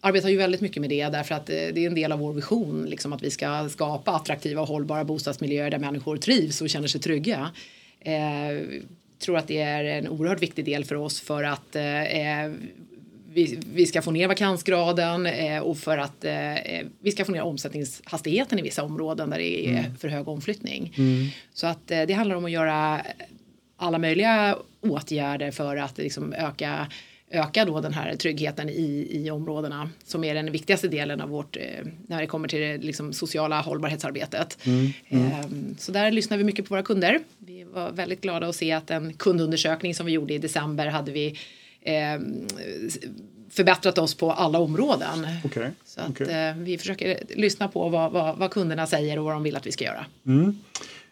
arbetar 0.00 0.28
ju 0.28 0.36
väldigt 0.36 0.60
mycket 0.60 0.80
med 0.80 0.90
det 0.90 1.08
därför 1.08 1.34
att 1.34 1.50
eh, 1.50 1.54
det 1.54 1.78
är 1.78 1.86
en 1.86 1.94
del 1.94 2.12
av 2.12 2.18
vår 2.18 2.32
vision 2.32 2.86
liksom 2.86 3.12
att 3.12 3.22
vi 3.22 3.30
ska 3.30 3.68
skapa 3.68 4.16
attraktiva 4.16 4.62
och 4.62 4.68
hållbara 4.68 5.04
bostadsmiljöer 5.04 5.70
där 5.70 5.78
människor 5.78 6.16
trivs 6.16 6.60
och 6.60 6.70
känner 6.70 6.88
sig 6.88 7.00
trygga. 7.00 7.50
Eh, 8.00 8.80
tror 9.18 9.36
att 9.36 9.48
det 9.48 9.60
är 9.60 9.84
en 9.84 10.08
oerhört 10.08 10.42
viktig 10.42 10.64
del 10.64 10.84
för 10.84 10.94
oss 10.94 11.20
för 11.20 11.44
att 11.44 11.76
eh, 11.76 11.82
vi, 13.34 13.58
vi 13.74 13.86
ska 13.86 14.02
få 14.02 14.10
ner 14.10 14.28
vakansgraden 14.28 15.26
eh, 15.26 15.58
och 15.58 15.78
för 15.78 15.98
att 15.98 16.24
eh, 16.24 16.32
vi 17.00 17.10
ska 17.12 17.24
få 17.24 17.32
ner 17.32 17.42
omsättningshastigheten 17.42 18.58
i 18.58 18.62
vissa 18.62 18.82
områden 18.82 19.30
där 19.30 19.38
det 19.38 19.68
är 19.68 19.92
för 19.98 20.08
hög 20.08 20.28
omflyttning. 20.28 20.94
Så 21.54 21.66
att 21.66 21.90
eh, 21.90 22.02
det 22.02 22.12
handlar 22.12 22.36
om 22.36 22.44
att 22.44 22.50
göra 22.50 23.00
alla 23.76 23.98
möjliga 23.98 24.58
åtgärder 24.80 25.50
för 25.50 25.76
att 25.76 25.98
liksom 25.98 26.32
öka 26.32 26.86
öka 27.30 27.64
då 27.64 27.80
den 27.80 27.92
här 27.92 28.16
tryggheten 28.16 28.68
i, 28.68 29.08
i 29.10 29.30
områdena 29.30 29.90
som 30.04 30.24
är 30.24 30.34
den 30.34 30.52
viktigaste 30.52 30.88
delen 30.88 31.20
av 31.20 31.28
vårt 31.28 31.56
eh, 31.56 31.62
när 32.06 32.20
det 32.20 32.26
kommer 32.26 32.48
till 32.48 32.60
det 32.60 32.78
liksom, 32.78 33.12
sociala 33.12 33.60
hållbarhetsarbetet. 33.60 34.58
Eh, 35.08 35.46
så 35.78 35.92
där 35.92 36.10
lyssnar 36.10 36.36
vi 36.36 36.44
mycket 36.44 36.68
på 36.68 36.74
våra 36.74 36.82
kunder. 36.82 37.20
Vi 37.38 37.64
var 37.64 37.90
väldigt 37.90 38.20
glada 38.20 38.48
att 38.48 38.56
se 38.56 38.72
att 38.72 38.90
en 38.90 39.14
kundundersökning 39.14 39.94
som 39.94 40.06
vi 40.06 40.12
gjorde 40.12 40.34
i 40.34 40.38
december 40.38 40.86
hade 40.86 41.12
vi 41.12 41.38
eh, 41.84 42.20
förbättrat 43.50 43.98
oss 43.98 44.14
på 44.14 44.32
alla 44.32 44.58
områden. 44.58 45.26
Okej, 45.44 45.70
Så 45.84 46.00
att 46.00 46.10
okej. 46.10 46.48
eh, 46.48 46.56
vi 46.56 46.78
försöker 46.78 47.18
lyssna 47.36 47.68
på 47.68 47.88
vad, 47.88 48.12
vad, 48.12 48.36
vad 48.38 48.50
kunderna 48.50 48.86
säger 48.86 49.18
och 49.18 49.24
vad 49.24 49.34
de 49.34 49.42
vill 49.42 49.56
att 49.56 49.66
vi 49.66 49.72
ska 49.72 49.84
göra. 49.84 50.06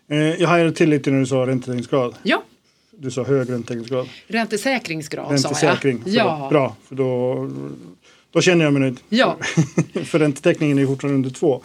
Eh, 0.09 0.19
jag 0.41 0.49
hajade 0.49 0.73
till 0.73 0.91
lite 0.91 1.11
när 1.11 1.21
du 1.21 1.27
sa 1.27 1.37
räntetäckningsgrad. 1.47 2.15
Ja, 2.23 2.43
Du 2.91 3.11
sa 3.11 3.23
hög 3.25 3.51
räntetäckningsgrad. 3.51 4.09
räntesäkringsgrad 4.27 5.41
sa 5.41 5.49
Räntesäkring. 5.49 6.03
jag. 6.07 6.13
Förlåt. 6.15 6.43
Ja, 6.43 6.49
Bra, 6.51 6.77
för 6.89 6.95
då, 6.95 7.51
då 8.31 8.41
känner 8.41 8.65
jag 8.65 8.73
mig 8.73 8.81
nöjd. 8.83 9.01
ja. 9.09 9.37
för 10.05 10.19
räntetäckningen 10.19 10.79
är 10.79 10.87
fortfarande 10.87 11.15
under 11.17 11.31
två. 11.31 11.63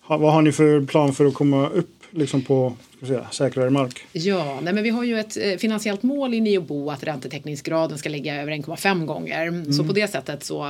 Ha, 0.00 0.16
vad 0.16 0.32
har 0.32 0.42
ni 0.42 0.52
för 0.52 0.80
plan 0.86 1.12
för 1.14 1.26
att 1.26 1.34
komma 1.34 1.68
upp 1.68 1.90
liksom 2.10 2.42
på 2.42 2.76
säga, 3.06 3.26
säkrare 3.30 3.70
mark. 3.70 4.06
Ja, 4.12 4.58
nej 4.62 4.72
men 4.74 4.84
vi 4.84 4.90
har 4.90 5.04
ju 5.04 5.18
ett 5.18 5.36
eh, 5.36 5.56
finansiellt 5.56 6.02
mål 6.02 6.34
i 6.34 6.40
Niobo 6.40 6.90
att 6.90 7.04
räntetäckningsgraden 7.04 7.98
ska 7.98 8.08
ligga 8.08 8.42
över 8.42 8.52
1,5 8.52 9.06
gånger. 9.06 9.46
Mm. 9.46 9.72
Så 9.72 9.84
på 9.84 9.92
det 9.92 10.08
sättet 10.08 10.44
så 10.44 10.62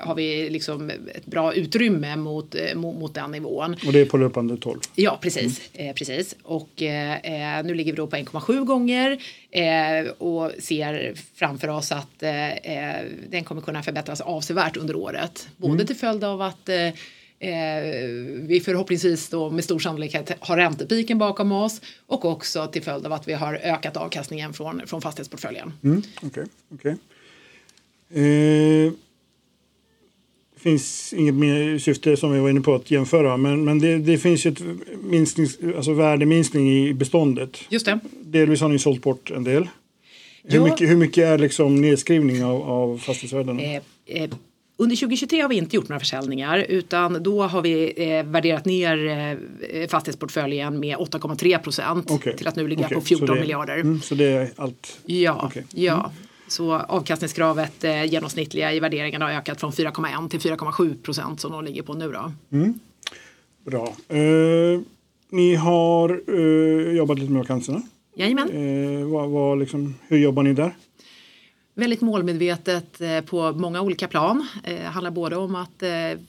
har 0.00 0.14
vi 0.14 0.50
liksom 0.50 0.90
ett 0.90 1.26
bra 1.26 1.54
utrymme 1.54 2.16
mot, 2.16 2.54
eh, 2.54 2.74
mot, 2.74 2.96
mot 2.96 3.14
den 3.14 3.30
nivån. 3.30 3.76
Och 3.86 3.92
det 3.92 4.00
är 4.00 4.04
på 4.04 4.16
löpande 4.16 4.56
12? 4.56 4.80
Ja, 4.94 5.18
precis. 5.22 5.60
Mm. 5.74 5.88
Eh, 5.88 5.94
precis. 5.94 6.36
Och 6.42 6.82
eh, 6.82 7.64
nu 7.64 7.74
ligger 7.74 7.92
vi 7.92 7.96
då 7.96 8.06
på 8.06 8.16
1,7 8.16 8.64
gånger 8.64 9.18
eh, 9.50 10.10
och 10.18 10.52
ser 10.58 11.14
framför 11.34 11.68
oss 11.68 11.92
att 11.92 12.18
den 13.28 13.44
kommer 13.44 13.62
kunna 13.62 13.82
förbättras 13.82 14.20
avsevärt 14.20 14.76
under 14.76 14.96
året. 14.96 15.48
Både 15.56 15.74
mm. 15.74 15.86
till 15.86 15.96
följd 15.96 16.24
av 16.24 16.42
att 16.42 16.68
Eh, 17.42 17.50
vi 18.48 18.62
förhoppningsvis 18.64 19.28
då 19.28 19.50
med 19.50 19.64
stor 19.64 19.78
sannolikhet 19.78 20.32
har 20.40 20.56
räntepiken 20.56 21.18
bakom 21.18 21.52
oss 21.52 21.80
och 22.06 22.24
också 22.24 22.66
till 22.66 22.82
följd 22.82 23.06
av 23.06 23.12
att 23.12 23.28
vi 23.28 23.32
har 23.32 23.54
ökat 23.54 23.96
avkastningen 23.96 24.52
från, 24.52 24.86
från 24.86 25.02
fastighetsportföljen. 25.02 25.72
Mm, 25.84 26.02
okay, 26.22 26.44
okay. 26.74 26.92
Eh, 28.10 28.92
det 30.54 30.60
finns 30.60 31.12
inget 31.12 31.34
mer 31.34 31.78
syfte 31.78 32.16
som 32.16 32.32
vi 32.32 32.40
var 32.40 32.50
inne 32.50 32.60
på 32.60 32.74
att 32.74 32.90
jämföra 32.90 33.36
men, 33.36 33.64
men 33.64 33.78
det, 33.78 33.98
det 33.98 34.18
finns 34.18 34.46
ju 34.46 34.50
ett 34.50 34.62
minsknings, 35.02 35.58
alltså 35.76 35.92
värdeminskning 35.92 36.70
i 36.70 36.94
beståndet. 36.94 37.58
Just 37.68 37.86
det. 37.86 37.98
Delvis 38.22 38.60
har 38.60 38.68
ni 38.68 38.78
sålt 38.78 39.02
bort 39.02 39.30
en 39.30 39.44
del. 39.44 39.68
Hur, 40.42 40.60
mycket, 40.60 40.90
hur 40.90 40.96
mycket 40.96 41.24
är 41.24 41.38
liksom 41.38 41.80
nedskrivning 41.80 42.44
av, 42.44 42.62
av 42.62 42.98
fastighetsvärdena? 42.98 43.62
Eh, 43.62 43.82
eh, 44.06 44.30
under 44.80 44.96
2023 44.96 45.40
har 45.40 45.48
vi 45.48 45.56
inte 45.56 45.76
gjort 45.76 45.88
några 45.88 46.00
försäljningar 46.00 46.66
utan 46.68 47.22
då 47.22 47.42
har 47.42 47.62
vi 47.62 47.92
eh, 47.96 48.24
värderat 48.24 48.64
ner 48.64 49.06
eh, 49.70 49.88
fastighetsportföljen 49.88 50.80
med 50.80 50.96
8,3 50.96 51.58
procent 51.58 52.10
okay. 52.10 52.36
till 52.36 52.48
att 52.48 52.56
nu 52.56 52.68
ligga 52.68 52.86
okay. 52.86 52.94
på 52.94 53.00
14 53.00 53.26
det, 53.26 53.40
miljarder. 53.40 53.76
Mm, 53.76 54.00
så 54.00 54.14
det 54.14 54.24
är 54.24 54.50
allt? 54.56 55.00
Ja, 55.06 55.46
okay. 55.46 55.62
ja. 55.74 55.94
Mm. 55.94 56.10
Så 56.48 56.72
avkastningskravet 56.72 57.84
eh, 57.84 58.04
genomsnittliga 58.04 58.72
i 58.72 58.80
värderingen 58.80 59.22
har 59.22 59.30
ökat 59.30 59.60
från 59.60 59.72
4,1 59.72 60.28
till 60.28 60.40
4,7 60.40 61.02
procent 61.02 61.40
som 61.40 61.52
de 61.52 61.64
ligger 61.64 61.82
på 61.82 61.94
nu. 61.94 62.12
Då. 62.12 62.32
Mm. 62.52 62.80
Bra. 63.64 63.94
Eh, 64.08 64.80
ni 65.30 65.54
har 65.54 66.22
eh, 66.28 66.96
jobbat 66.96 67.18
lite 67.18 67.32
med 67.32 67.40
vakanserna. 67.40 67.82
Jajamän. 68.16 68.50
Eh, 68.50 69.06
vad, 69.06 69.30
vad 69.30 69.58
liksom, 69.58 69.94
hur 70.08 70.18
jobbar 70.18 70.42
ni 70.42 70.52
där? 70.52 70.74
Väldigt 71.80 72.00
målmedvetet 72.00 73.00
eh, 73.00 73.20
på 73.20 73.52
många 73.52 73.80
olika 73.80 74.08
plan. 74.08 74.46
Det 74.64 74.82
handlar 74.82 75.10
både 75.10 75.36
om 75.36 75.54
att 75.54 75.82
eh, 75.82 75.88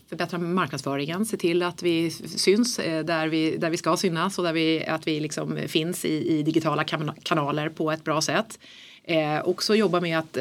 förbättra 0.09 0.39
marknadsföringen, 0.39 1.25
se 1.25 1.37
till 1.37 1.63
att 1.63 1.83
vi 1.83 2.11
syns 2.11 2.75
där 2.77 3.27
vi, 3.27 3.57
där 3.57 3.69
vi 3.69 3.77
ska 3.77 3.97
synas 3.97 4.37
och 4.37 4.43
där 4.43 4.53
vi, 4.53 4.85
att 4.85 5.07
vi 5.07 5.19
liksom 5.19 5.57
finns 5.67 6.05
i, 6.05 6.39
i 6.39 6.43
digitala 6.43 6.83
kanaler 7.23 7.69
på 7.69 7.91
ett 7.91 8.03
bra 8.03 8.21
sätt. 8.21 8.59
Eh, 9.03 9.47
också 9.47 9.75
jobba 9.75 9.99
med 9.99 10.19
att 10.19 10.37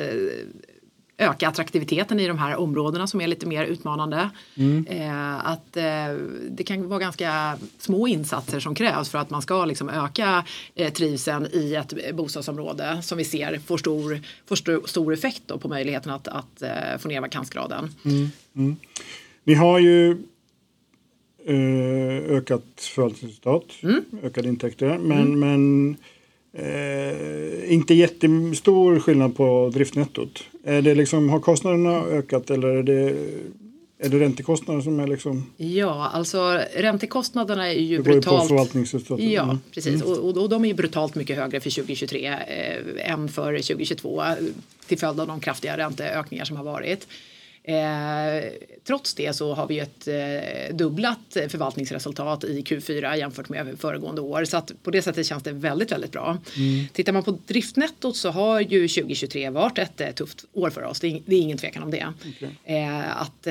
öka 1.21 1.49
attraktiviteten 1.49 2.21
i 2.21 2.29
de 2.29 2.39
här 2.39 2.57
områdena 2.57 3.07
som 3.07 3.21
är 3.21 3.27
lite 3.27 3.47
mer 3.47 3.65
utmanande. 3.65 4.31
Mm. 4.55 4.87
Eh, 4.87 5.47
att 5.47 5.77
eh, 5.77 5.85
det 6.51 6.65
kan 6.65 6.89
vara 6.89 7.01
ganska 7.01 7.59
små 7.79 8.09
insatser 8.09 8.61
som 8.61 8.75
krävs 8.75 9.09
för 9.09 9.19
att 9.19 9.31
man 9.31 9.43
ska 9.43 9.65
liksom 9.65 9.89
öka 9.89 10.45
eh, 10.75 10.93
trivseln 10.93 11.47
i 11.53 11.75
ett 11.75 12.15
bostadsområde 12.15 13.03
som 13.03 13.19
vi 13.19 13.25
ser 13.25 13.59
får 13.59 13.79
stor, 13.79 14.21
får 14.47 14.57
stor, 14.57 14.87
stor 14.87 15.13
effekt 15.15 15.61
på 15.61 15.69
möjligheten 15.69 16.13
att, 16.13 16.29
att 16.29 16.63
eh, 16.63 16.99
få 16.99 17.09
ner 17.09 17.21
vakansgraden. 17.21 17.95
Mm. 18.05 18.29
Mm. 18.57 18.77
Ni 19.45 19.55
har 19.55 19.79
ju 19.79 20.17
ökat 22.29 22.65
förvaltningsresultat, 22.77 23.65
mm. 23.83 24.05
ökade 24.23 24.49
intäkter 24.49 24.99
men, 24.99 25.35
mm. 25.35 25.41
men 25.41 25.97
inte 27.67 27.95
jättestor 27.95 29.01
skillnad 29.01 29.37
på 29.37 29.71
driftnettot. 29.75 30.50
Är 30.65 30.83
det 30.83 30.95
liksom, 30.95 31.29
har 31.29 31.41
kostnaderna 31.41 32.05
ökat 32.05 32.51
eller 32.51 32.69
är 32.69 32.83
det, 32.83 33.17
är 33.99 34.09
det 34.09 34.21
räntekostnader 34.21 34.81
som 34.81 35.01
är 35.01 35.07
liksom? 35.07 35.51
Ja, 35.57 36.11
alltså 36.13 36.61
räntekostnaderna 36.77 37.69
är 37.69 37.81
ju 37.81 37.97
det 37.97 38.03
brutalt. 38.03 38.43
På 38.43 38.49
förvaltningsresultatet. 38.49 39.25
Ja, 39.31 39.43
mm. 39.43 39.59
precis. 39.75 40.03
Och, 40.03 40.19
och, 40.19 40.37
och, 40.37 40.49
de 40.49 40.65
är 40.65 40.69
ju 40.69 40.75
brutalt 40.75 41.15
mycket 41.15 41.37
högre 41.37 41.61
för 41.61 41.71
2023 41.71 42.27
eh, 42.27 43.13
än 43.13 43.29
för 43.29 43.53
2022 43.53 44.23
till 44.87 44.99
följd 44.99 45.21
av 45.21 45.27
de 45.27 45.41
kraftiga 45.41 45.77
ränteökningar 45.77 46.45
som 46.45 46.57
har 46.57 46.65
varit. 46.65 47.07
Eh, 47.63 48.53
trots 48.85 49.15
det 49.15 49.33
så 49.33 49.55
har 49.55 49.67
vi 49.67 49.79
ett 49.79 50.09
eh, 50.09 50.77
dubblat 50.77 51.37
förvaltningsresultat 51.49 52.45
i 52.45 52.63
Q4 52.63 53.17
jämfört 53.17 53.49
med 53.49 53.79
föregående 53.79 54.21
år. 54.21 54.45
Så 54.45 54.57
att 54.57 54.73
på 54.83 54.91
det 54.91 55.03
sättet 55.03 55.27
känns 55.27 55.43
det 55.43 55.53
väldigt, 55.53 55.93
väldigt 55.93 56.13
bra. 56.13 56.39
Mm. 56.57 56.87
Tittar 56.93 57.13
man 57.13 57.23
på 57.23 57.39
driftnettot 57.47 58.17
så 58.17 58.31
har 58.31 58.61
ju 58.61 58.89
2023 58.89 59.51
varit 59.51 59.79
ett 59.79 60.01
eh, 60.01 60.11
tufft 60.11 60.45
år 60.53 60.71
för 60.71 60.83
oss. 60.83 61.01
Det 61.01 61.07
är, 61.07 61.23
det 61.27 61.37
är 61.37 61.41
ingen 61.41 61.59
tvekan 61.59 61.83
om 61.83 61.91
det. 61.91 62.07
Okay. 62.29 62.83
Att 63.09 63.47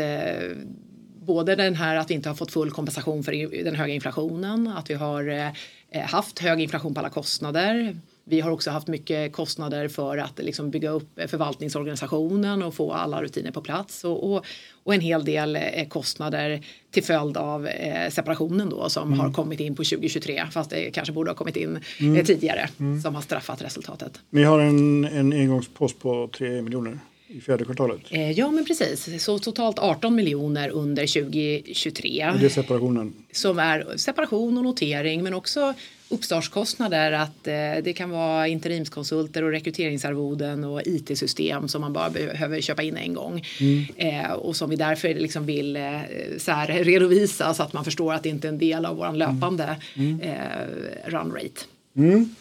både 1.25 1.55
den 1.55 1.75
här 1.75 1.95
att 1.95 2.09
vi 2.09 2.13
inte 2.13 2.29
har 2.29 2.35
fått 2.35 2.51
full 2.51 2.71
kompensation 2.71 3.23
för 3.23 3.63
den 3.63 3.75
höga 3.75 3.93
inflationen, 3.93 4.67
att 4.67 4.89
vi 4.89 4.93
har 4.93 5.53
haft 6.01 6.39
hög 6.39 6.61
inflation 6.61 6.93
på 6.93 6.99
alla 6.99 7.09
kostnader. 7.09 7.95
Vi 8.29 8.41
har 8.41 8.51
också 8.51 8.71
haft 8.71 8.87
mycket 8.87 9.33
kostnader 9.33 9.87
för 9.87 10.17
att 10.17 10.39
liksom 10.39 10.69
bygga 10.69 10.89
upp 10.89 11.19
förvaltningsorganisationen 11.27 12.63
och 12.63 12.75
få 12.75 12.93
alla 12.93 13.21
rutiner 13.21 13.51
på 13.51 13.61
plats 13.61 14.03
och, 14.03 14.31
och, 14.31 14.45
och 14.83 14.93
en 14.93 15.01
hel 15.01 15.25
del 15.25 15.55
eh, 15.55 15.87
kostnader 15.87 16.61
till 16.91 17.03
följd 17.03 17.37
av 17.37 17.67
eh, 17.67 18.09
separationen 18.09 18.69
då 18.69 18.89
som 18.89 19.07
mm. 19.07 19.19
har 19.19 19.31
kommit 19.31 19.59
in 19.59 19.75
på 19.75 19.83
2023 19.83 20.45
fast 20.51 20.69
det 20.69 20.91
kanske 20.91 21.13
borde 21.13 21.31
ha 21.31 21.35
kommit 21.35 21.55
in 21.55 21.75
eh, 21.75 22.05
mm. 22.05 22.25
tidigare 22.25 22.69
mm. 22.79 23.01
som 23.01 23.15
har 23.15 23.21
straffat 23.21 23.61
resultatet. 23.61 24.19
Ni 24.29 24.43
har 24.43 24.59
en, 24.59 25.05
en 25.05 25.33
engångspost 25.33 25.99
på 25.99 26.29
3 26.37 26.61
miljoner 26.61 26.99
i 27.27 27.41
fjärde 27.41 27.65
kvartalet? 27.65 28.01
Eh, 28.09 28.31
ja 28.31 28.51
men 28.51 28.65
precis, 28.65 29.23
så 29.23 29.39
totalt 29.39 29.79
18 29.79 30.15
miljoner 30.15 30.69
under 30.69 31.21
2023. 31.21 32.29
Och 32.33 32.39
det 32.39 32.45
är 32.45 32.49
separationen? 32.49 33.13
Som 33.31 33.59
är 33.59 33.97
separation 33.97 34.57
och 34.57 34.63
notering 34.63 35.23
men 35.23 35.33
också 35.33 35.73
uppstartskostnader 36.09 37.11
att 37.11 37.47
eh, 37.47 37.53
det 37.83 37.93
kan 37.93 38.09
vara 38.09 38.47
interimskonsulter 38.47 39.43
och 39.43 39.51
rekryteringsarvoden 39.51 40.63
och 40.63 40.81
IT-system 40.85 41.67
som 41.67 41.81
man 41.81 41.93
bara 41.93 42.09
behöver 42.09 42.61
köpa 42.61 42.81
in 42.81 42.97
en 42.97 43.13
gång. 43.13 43.45
Mm. 43.59 43.85
Eh, 43.97 44.31
och 44.31 44.55
som 44.55 44.69
vi 44.69 44.75
därför 44.75 45.13
liksom 45.13 45.45
vill 45.45 45.75
eh, 45.75 45.99
så 46.37 46.51
här, 46.51 46.83
redovisa 46.83 47.53
så 47.53 47.63
att 47.63 47.73
man 47.73 47.85
förstår 47.85 48.13
att 48.13 48.23
det 48.23 48.29
inte 48.29 48.47
är 48.47 48.49
en 48.49 48.57
del 48.57 48.85
av 48.85 48.97
vår 48.97 49.11
löpande 49.11 49.75
mm. 49.93 50.19
mm. 50.21 50.29
eh, 50.29 51.09
run 51.09 51.31
rate. 51.31 51.61
Mm. 51.97 52.35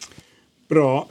Bra. 0.68 1.06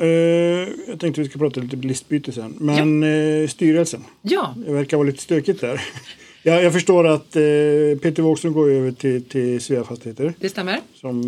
Jag 0.87 0.99
tänkte 0.99 1.21
vi 1.21 1.29
ska 1.29 1.39
prata 1.39 1.59
lite 1.59 1.75
listbyte 1.75 2.31
sen. 2.31 2.55
Men 2.59 3.01
ja. 3.01 3.47
styrelsen. 3.47 4.03
Ja. 4.21 4.55
Det 4.65 4.73
verkar 4.73 4.97
vara 4.97 5.07
lite 5.07 5.21
stökigt 5.21 5.61
där. 5.61 5.81
jag, 6.47 6.63
jag 6.63 6.73
förstår 6.73 7.07
att 7.07 7.35
eh, 7.35 7.41
Peter 8.01 8.21
Wågström 8.21 8.53
går 8.53 8.71
över 8.71 8.91
till, 8.91 9.23
till 9.23 9.61
Svea 9.61 9.83
Fastigheter. 9.83 10.33
Det 10.39 10.49
stämmer. 10.49 10.79
Som 10.95 11.21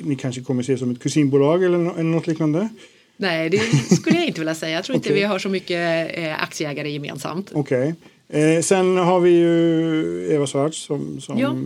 ni 0.00 0.16
kanske 0.16 0.40
kommer 0.40 0.62
se 0.62 0.78
som 0.78 0.90
ett 0.90 1.00
kusinbolag 1.00 1.64
eller, 1.64 1.78
eller 1.78 2.02
något 2.02 2.26
liknande. 2.26 2.68
Nej, 3.16 3.50
det 3.50 3.58
skulle 3.96 4.16
jag 4.16 4.26
inte 4.26 4.40
vilja 4.40 4.54
säga. 4.54 4.76
Jag 4.76 4.84
tror 4.84 4.96
okay. 4.96 5.10
inte 5.10 5.20
vi 5.20 5.26
har 5.26 5.38
så 5.38 5.48
mycket 5.48 6.18
eh, 6.18 6.42
aktieägare 6.42 6.90
gemensamt. 6.90 7.50
Okej. 7.54 7.94
Okay. 8.28 8.56
Eh, 8.56 8.62
sen 8.62 8.96
har 8.96 9.20
vi 9.20 9.30
ju 9.30 10.32
Eva 10.34 10.46
Svarts 10.46 10.78
som, 10.78 11.20
som 11.20 11.38
ja. 11.38 11.56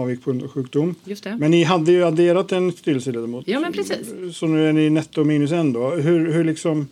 avgick 0.00 0.24
på 0.24 0.48
sjukdom. 0.54 0.94
Just 1.04 1.24
det. 1.24 1.36
Men 1.40 1.50
ni 1.50 1.62
hade 1.62 1.92
ju 1.92 2.04
adderat 2.04 2.52
en 2.52 2.72
styrelseledamot. 2.72 3.48
Ja, 3.48 3.60
men 3.60 3.72
precis. 3.72 4.08
Så 4.32 4.46
nu 4.46 4.68
är 4.68 4.72
ni 4.72 4.90
netto 4.90 5.24
minus 5.24 5.52
en 5.52 5.72
då. 5.72 5.90
Hur, 5.90 6.32
hur 6.32 6.44
liksom, 6.44 6.88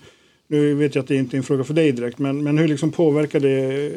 nu 0.47 0.75
vet 0.75 0.95
jag 0.95 1.03
att 1.03 1.09
det 1.09 1.17
inte 1.17 1.37
är 1.37 1.38
en 1.38 1.45
fråga 1.45 1.65
för 1.65 1.75
dig 1.75 1.93
direkt, 1.93 2.19
men, 2.19 2.45
men 2.45 2.59
hur 2.59 2.69
liksom 2.69 2.93
påverkar 2.93 3.41
det 3.41 3.87
eh, 3.87 3.93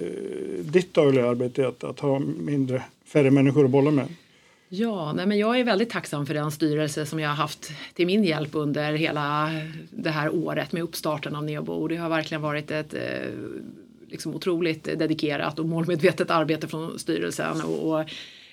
ditt 0.60 0.94
dagliga 0.94 1.30
arbete 1.30 1.68
att, 1.68 1.84
att 1.84 2.00
ha 2.00 2.20
mindre, 2.20 2.84
färre 3.06 3.32
människor 3.32 3.66
att 3.66 3.72
bolla 3.72 3.92
med? 3.92 4.08
Ja, 4.72 5.14
nej 5.14 5.26
men 5.26 5.38
jag 5.38 5.60
är 5.60 5.64
väldigt 5.64 5.90
tacksam 5.90 6.26
för 6.26 6.34
den 6.34 6.52
styrelse 6.52 7.06
som 7.06 7.20
jag 7.20 7.30
har 7.30 7.36
haft 7.36 7.72
till 7.94 8.06
min 8.06 8.24
hjälp 8.24 8.50
under 8.54 8.94
hela 8.94 9.52
det 9.90 10.10
här 10.10 10.36
året 10.36 10.72
med 10.72 10.84
uppstarten 10.84 11.36
av 11.36 11.44
Neobo. 11.44 11.88
Det 11.88 11.96
har 11.96 12.10
verkligen 12.10 12.42
varit 12.42 12.72
ett 12.72 12.94
eh, 12.94 13.02
liksom 14.10 14.36
otroligt 14.36 14.84
dedikerat 14.84 15.60
och 15.60 15.66
målmedvetet 15.66 16.32
arbete 16.32 16.68
från 16.68 17.00
styrelsen. 17.00 17.62
Och, 17.62 17.92
och 17.92 18.00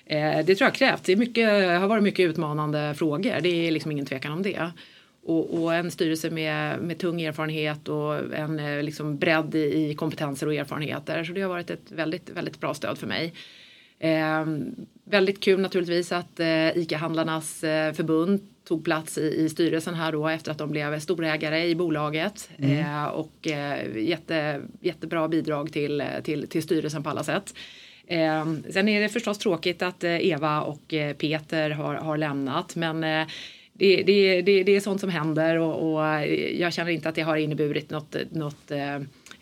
eh, 0.07 0.45
det 0.45 0.55
tror 0.55 0.67
jag 0.67 0.75
krävt. 0.75 1.05
Det 1.05 1.13
är 1.13 1.17
mycket, 1.17 1.81
har 1.81 1.89
varit 1.89 2.03
mycket 2.03 2.31
utmanande 2.31 2.95
frågor. 2.97 3.41
Det 3.41 3.49
är 3.49 3.71
liksom 3.71 3.93
ingen 3.93 4.07
tvekan 4.07 4.33
om 4.33 4.43
det. 4.43 4.71
Och, 5.29 5.63
och, 5.63 5.75
en 5.75 5.91
styrelse 5.91 6.31
med, 6.31 6.79
med 6.81 6.99
tung 6.99 7.23
erfarenhet 7.23 7.89
och 7.89 8.35
en 8.35 8.59
eh, 8.59 8.83
liksom 8.83 9.19
bredd 9.19 9.55
i, 9.55 9.91
i 9.91 9.95
kompetenser 9.95 10.47
och 10.47 10.55
erfarenheter. 10.55 11.25
Så 11.25 11.33
det 11.33 11.41
har 11.41 11.49
varit 11.49 11.71
ett 11.71 11.91
väldigt, 11.91 12.31
väldigt 12.31 12.61
bra 12.61 12.75
stöd 12.75 12.99
för 12.99 13.07
mig. 13.07 13.33
Eh, 13.99 14.47
väldigt 15.05 15.41
kul 15.41 15.61
naturligtvis 15.61 16.13
att 16.13 16.41
eh, 16.41 16.77
ICA-handlarnas 16.77 17.65
eh, 17.65 17.93
förbund 17.93 18.41
tog 18.65 18.85
plats 18.85 19.19
i, 19.19 19.45
i, 19.45 19.49
styrelsen 19.49 19.95
här 19.95 20.13
då 20.13 20.29
efter 20.29 20.51
att 20.51 20.59
de 20.59 20.71
blev 20.71 20.99
storägare 20.99 21.65
i 21.65 21.75
bolaget 21.75 22.51
mm. 22.59 22.79
eh, 22.79 23.05
och 23.05 23.49
eh, 23.49 23.97
jätte, 23.97 24.63
jättebra 24.81 25.29
bidrag 25.29 25.73
till, 25.73 26.05
till, 26.23 26.49
till 26.49 26.63
styrelsen 26.63 27.03
på 27.03 27.11
alla 27.11 27.25
sätt. 27.25 27.55
Eh, 28.07 28.47
sen 28.71 28.89
är 28.89 29.01
det 29.01 29.09
förstås 29.09 29.39
tråkigt 29.39 29.83
att 29.83 30.05
eh, 30.05 30.27
Eva 30.27 30.61
och 30.61 30.95
eh, 30.95 31.15
Peter 31.15 31.71
har, 31.71 31.95
har 31.95 32.17
lämnat 32.17 32.77
men 32.77 33.27
det, 33.79 34.03
det, 34.03 34.43
det, 34.43 34.63
det 34.63 34.77
är 34.77 34.81
sånt 34.81 35.01
som 35.01 35.11
händer 35.11 35.59
och, 35.59 35.93
och, 35.93 36.27
jag 36.55 36.73
känner 36.73 36.91
inte 36.91 37.09
att 37.09 37.15
det 37.15 37.23
har 37.23 37.37
inneburit 37.37 37.91
något, 37.91 38.17
något 38.31 38.71
eh, 38.71 38.79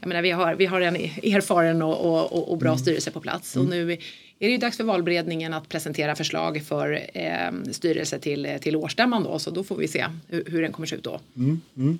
jag 0.01 0.09
menar, 0.09 0.23
vi, 0.23 0.31
har, 0.31 0.55
vi 0.55 0.67
har 0.67 0.81
en 0.81 0.97
erfaren 0.97 1.83
och, 1.83 2.33
och, 2.33 2.53
och 2.53 2.59
bra 2.59 2.69
mm. 2.69 2.79
styrelse 2.79 3.11
på 3.11 3.21
plats 3.21 3.57
och 3.57 3.65
nu 3.65 3.93
är 3.93 3.99
det 4.47 4.53
ju 4.53 4.59
dags 4.59 4.77
för 4.77 4.85
valberedningen 4.85 5.55
att 5.55 5.69
presentera 5.69 6.15
förslag 6.15 6.63
för 6.63 7.01
eh, 7.15 7.73
styrelse 7.73 8.19
till, 8.19 8.49
till 8.61 8.77
årsstämman 8.77 9.23
då 9.23 9.39
så 9.39 9.51
då 9.51 9.65
får 9.65 9.77
vi 9.77 9.89
se 9.89 10.05
hur, 10.29 10.45
hur 10.47 10.63
den 10.63 10.73
kommer 10.73 10.87
se 10.87 10.97
ut 10.97 11.05
då. 11.05 11.21
Mm, 11.37 11.61
mm. 11.77 11.99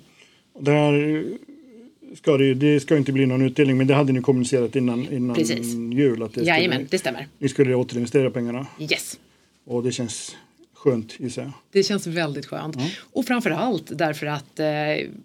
Där 0.59 1.23
ska 2.15 2.37
det, 2.37 2.53
det 2.53 2.79
ska 2.79 2.97
inte 2.97 3.11
bli 3.11 3.25
någon 3.25 3.41
utdelning 3.41 3.77
men 3.77 3.87
det 3.87 3.93
hade 3.93 4.13
ni 4.13 4.21
kommunicerat 4.21 4.75
innan, 4.75 5.13
innan 5.13 5.35
jul. 5.91 6.23
Att 6.23 6.33
det 6.33 6.41
Jajamän, 6.41 6.87
det 6.89 6.97
stämmer. 6.97 7.27
Ni 7.37 7.49
skulle 7.49 7.75
återinvestera 7.75 8.31
pengarna. 8.31 8.67
Yes. 8.79 9.19
Och 9.65 9.83
det 9.83 9.91
känns 9.91 10.35
skönt 10.75 11.19
gissar 11.19 11.41
jag. 11.41 11.51
Det 11.71 11.83
känns 11.83 12.07
väldigt 12.07 12.45
skönt. 12.45 12.75
Mm. 12.75 12.87
Och 13.11 13.25
framförallt 13.25 13.97
därför 13.97 14.25
att 14.25 14.59
eh, 14.59 14.67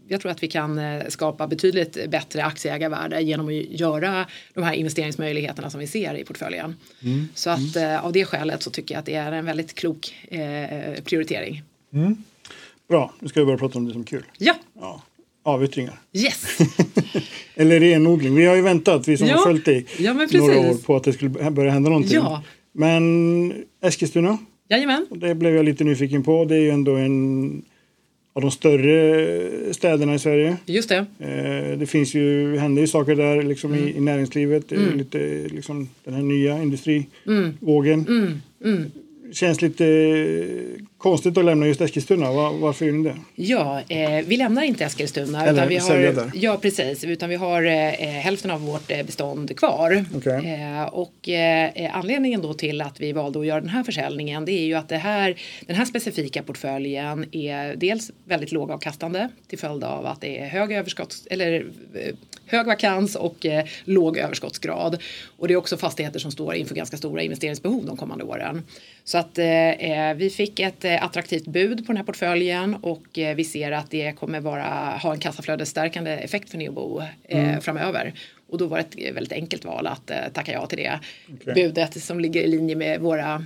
jag 0.08 0.20
tror 0.20 0.30
att 0.30 0.42
vi 0.42 0.48
kan 0.48 0.78
eh, 0.78 1.06
skapa 1.08 1.46
betydligt 1.46 2.10
bättre 2.10 2.44
aktieägarvärde 2.44 3.20
genom 3.20 3.48
att 3.48 3.80
göra 3.80 4.26
de 4.54 4.64
här 4.64 4.74
investeringsmöjligheterna 4.74 5.70
som 5.70 5.80
vi 5.80 5.86
ser 5.86 6.14
i 6.14 6.24
portföljen. 6.24 6.76
Mm. 7.02 7.28
Så 7.34 7.50
att 7.50 7.76
mm. 7.76 7.90
eh, 7.90 8.04
av 8.04 8.12
det 8.12 8.24
skälet 8.24 8.62
så 8.62 8.70
tycker 8.70 8.94
jag 8.94 8.98
att 8.98 9.06
det 9.06 9.14
är 9.14 9.32
en 9.32 9.44
väldigt 9.44 9.74
klok 9.74 10.26
eh, 10.28 11.02
prioritering. 11.04 11.62
Mm. 11.92 12.24
Bra, 12.88 13.12
nu 13.20 13.28
ska 13.28 13.40
vi 13.40 13.46
börja 13.46 13.58
prata 13.58 13.78
om 13.78 13.84
det 13.84 13.92
som 13.92 14.00
är 14.00 14.06
kul. 14.06 14.24
Ja. 14.38 14.54
ja. 14.80 15.02
Avyttringar. 15.42 16.00
Yes! 16.12 16.58
Eller 17.54 17.80
renodling. 17.80 18.34
Vi 18.34 18.46
har 18.46 18.56
ju 18.56 18.62
väntat, 18.62 19.08
vi 19.08 19.16
som 19.16 19.26
ja. 19.26 19.36
har 19.36 19.44
följt 19.44 19.64
dig 19.64 19.86
ja, 19.98 20.12
några 20.12 20.58
år 20.58 20.74
på 20.74 20.96
att 20.96 21.04
det 21.04 21.12
skulle 21.12 21.50
börja 21.50 21.70
hända 21.70 21.90
någonting. 21.90 22.14
Ja. 22.14 22.42
Men 22.72 23.64
Eskilstuna? 23.82 24.38
Jajamän. 24.70 25.06
Det 25.10 25.34
blev 25.34 25.54
jag 25.54 25.64
lite 25.64 25.84
nyfiken 25.84 26.22
på. 26.22 26.44
Det 26.44 26.56
är 26.56 26.60
ju 26.60 26.70
ändå 26.70 26.96
en 26.96 27.62
av 28.32 28.42
de 28.42 28.50
större 28.50 29.74
städerna 29.74 30.14
i 30.14 30.18
Sverige. 30.18 30.56
Just 30.66 30.88
det. 30.88 31.06
Eh, 31.18 31.78
det 31.78 31.86
finns 31.86 32.14
ju, 32.14 32.56
händer 32.56 32.82
ju 32.82 32.88
saker 32.88 33.14
där 33.16 33.42
liksom 33.42 33.72
mm. 33.72 33.88
i, 33.88 33.96
i, 33.96 34.00
näringslivet. 34.00 34.72
Mm. 34.72 34.98
Lite, 34.98 35.18
liksom, 35.50 35.88
den 36.04 36.14
här 36.14 36.22
nya 36.22 36.62
industrivågen. 36.62 38.06
Mm. 38.08 38.40
mm 38.64 38.90
känns 39.32 39.62
lite 39.62 39.84
konstigt 41.00 41.38
att 41.38 41.44
lämna 41.44 41.66
just 41.66 41.80
Eskilstuna. 41.80 42.32
Var, 42.32 42.52
varför 42.52 42.86
gör 42.86 42.92
ni 42.92 43.08
det? 43.08 43.16
Ja, 43.34 43.82
eh, 43.88 44.24
vi 44.26 44.36
lämnar 44.36 44.62
inte 44.62 44.84
Eskilstuna. 44.84 45.42
Eller 45.42 45.52
utan 45.52 45.68
vi 45.68 45.76
har, 45.76 45.96
där. 45.96 46.30
Ja, 46.34 46.58
precis. 46.62 47.04
Utan 47.04 47.28
vi 47.28 47.36
har 47.36 47.62
eh, 47.62 48.08
hälften 48.08 48.50
av 48.50 48.60
vårt 48.60 48.90
eh, 48.90 49.02
bestånd 49.02 49.58
kvar. 49.58 50.04
Okay. 50.14 50.46
Eh, 50.46 50.84
och 50.84 51.28
eh, 51.28 51.96
anledningen 51.96 52.42
då 52.42 52.54
till 52.54 52.80
att 52.80 53.00
vi 53.00 53.12
valde 53.12 53.40
att 53.40 53.46
göra 53.46 53.60
den 53.60 53.68
här 53.68 53.84
försäljningen 53.84 54.44
det 54.44 54.52
är 54.52 54.64
ju 54.64 54.74
att 54.74 54.88
det 54.88 54.96
här, 54.96 55.40
den 55.66 55.76
här 55.76 55.84
specifika 55.84 56.42
portföljen 56.42 57.26
är 57.32 57.76
dels 57.76 58.10
väldigt 58.24 58.52
lågavkastande 58.52 59.28
till 59.48 59.58
följd 59.58 59.84
av 59.84 60.06
att 60.06 60.20
det 60.20 60.38
är 60.38 60.46
hög 60.48 60.72
överskotts 60.72 61.26
eller 61.30 61.66
eh, 61.94 62.14
hög 62.46 62.66
vakans 62.66 63.16
och 63.16 63.46
eh, 63.46 63.64
låg 63.84 64.18
överskottsgrad. 64.18 65.02
Och 65.38 65.48
det 65.48 65.54
är 65.54 65.58
också 65.58 65.76
fastigheter 65.76 66.18
som 66.18 66.30
står 66.30 66.54
inför 66.54 66.74
ganska 66.74 66.96
stora 66.96 67.22
investeringsbehov 67.22 67.86
de 67.86 67.96
kommande 67.96 68.24
åren. 68.24 68.62
Så 69.04 69.18
att 69.18 69.38
eh, 69.38 69.70
eh 69.70 70.14
vi 70.14 70.30
fick 70.30 70.60
ett 70.60 70.84
eh, 70.84 70.89
attraktivt 70.98 71.46
bud 71.46 71.78
på 71.78 71.86
den 71.86 71.96
här 71.96 72.04
portföljen 72.04 72.74
och 72.74 73.18
eh, 73.18 73.36
vi 73.36 73.44
ser 73.44 73.72
att 73.72 73.90
det 73.90 74.12
kommer 74.12 74.40
vara, 74.40 74.64
ha 75.02 75.12
en 75.12 75.20
kassaflödesstärkande 75.20 76.10
effekt 76.10 76.50
för 76.50 76.58
Neobo 76.58 77.00
eh, 77.24 77.48
mm. 77.48 77.60
framöver. 77.60 78.12
Och 78.48 78.58
då 78.58 78.66
var 78.66 78.76
det 78.78 79.04
ett 79.06 79.16
väldigt 79.16 79.32
enkelt 79.32 79.64
val 79.64 79.86
att 79.86 80.10
tacka 80.32 80.52
ja 80.52 80.66
till 80.66 80.78
det 80.78 81.00
okay. 81.34 81.54
budet 81.54 82.02
som 82.02 82.20
ligger 82.20 82.42
i 82.42 82.46
linje 82.46 82.76
med, 82.76 83.00
våra, 83.00 83.44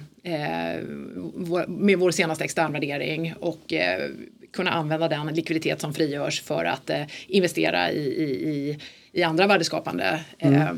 vår, 1.35 1.67
med 1.67 1.99
vår 1.99 2.11
senaste 2.11 2.45
externvärdering 2.45 3.35
och 3.41 3.73
kunna 4.55 4.71
använda 4.71 5.09
den 5.09 5.27
likviditet 5.27 5.81
som 5.81 5.95
frigörs 5.95 6.43
för 6.43 6.65
att 6.65 6.91
eh, 6.91 7.03
investera 7.27 7.91
i, 7.91 8.01
i, 8.01 8.79
i, 9.13 9.23
andra 9.23 9.47
värdeskapande 9.47 10.21
mm. 10.39 10.63
eh, 10.63 10.71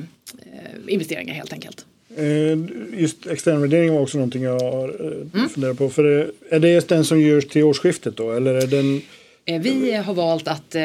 investeringar 0.88 1.34
helt 1.34 1.52
enkelt. 1.52 1.86
Eh, 2.16 2.58
just 3.00 3.26
externvärdering 3.26 3.92
var 3.92 4.00
också 4.00 4.18
någonting 4.18 4.42
jag 4.42 4.60
har 4.60 4.88
eh, 4.88 5.40
mm. 5.40 5.48
funderat 5.48 5.78
på. 5.78 5.90
För 5.90 6.30
är 6.50 6.60
det 6.60 6.88
den 6.88 7.04
som 7.04 7.20
görs 7.20 7.48
till 7.48 7.64
årsskiftet 7.64 8.16
då? 8.16 8.32
Eller 8.32 8.54
är 8.54 8.66
den... 8.66 9.02
Eh, 9.44 9.60
vi 9.60 9.92
har 9.92 10.14
valt 10.14 10.48
att 10.48 10.74
eh, 10.74 10.82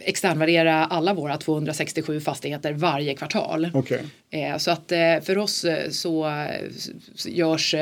externvärdera 0.00 0.84
alla 0.84 1.14
våra 1.14 1.36
267 1.36 2.20
fastigheter 2.20 2.72
varje 2.72 3.14
kvartal. 3.14 3.70
Okay. 3.74 4.00
Eh, 4.30 4.56
så 4.56 4.70
att 4.70 4.92
eh, 4.92 5.20
för 5.22 5.38
oss 5.38 5.66
så 5.90 6.46
görs, 7.24 7.74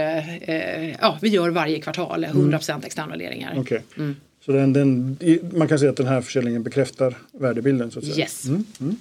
ja 1.00 1.18
vi 1.22 1.28
gör 1.28 1.50
varje 1.50 1.80
kvartal 1.80 2.24
100% 2.24 2.70
mm. 2.70 2.82
externvärderingar. 2.86 3.58
Okay. 3.58 3.80
Mm. 3.98 4.16
Så 4.44 4.52
den, 4.52 4.72
den, 4.72 5.18
man 5.52 5.68
kan 5.68 5.78
säga 5.78 5.90
att 5.90 5.96
den 5.96 6.06
här 6.06 6.20
försäljningen 6.20 6.62
bekräftar 6.62 7.14
värdebilden. 7.32 7.90
Så 7.90 7.98
att 7.98 8.04
säga. 8.04 8.16
Yes. 8.16 8.44
Mm, 8.44 8.64
mm. 8.80 8.96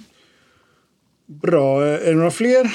Bra, 1.26 1.84
är 1.84 2.06
det 2.06 2.14
några 2.14 2.30
fler 2.30 2.70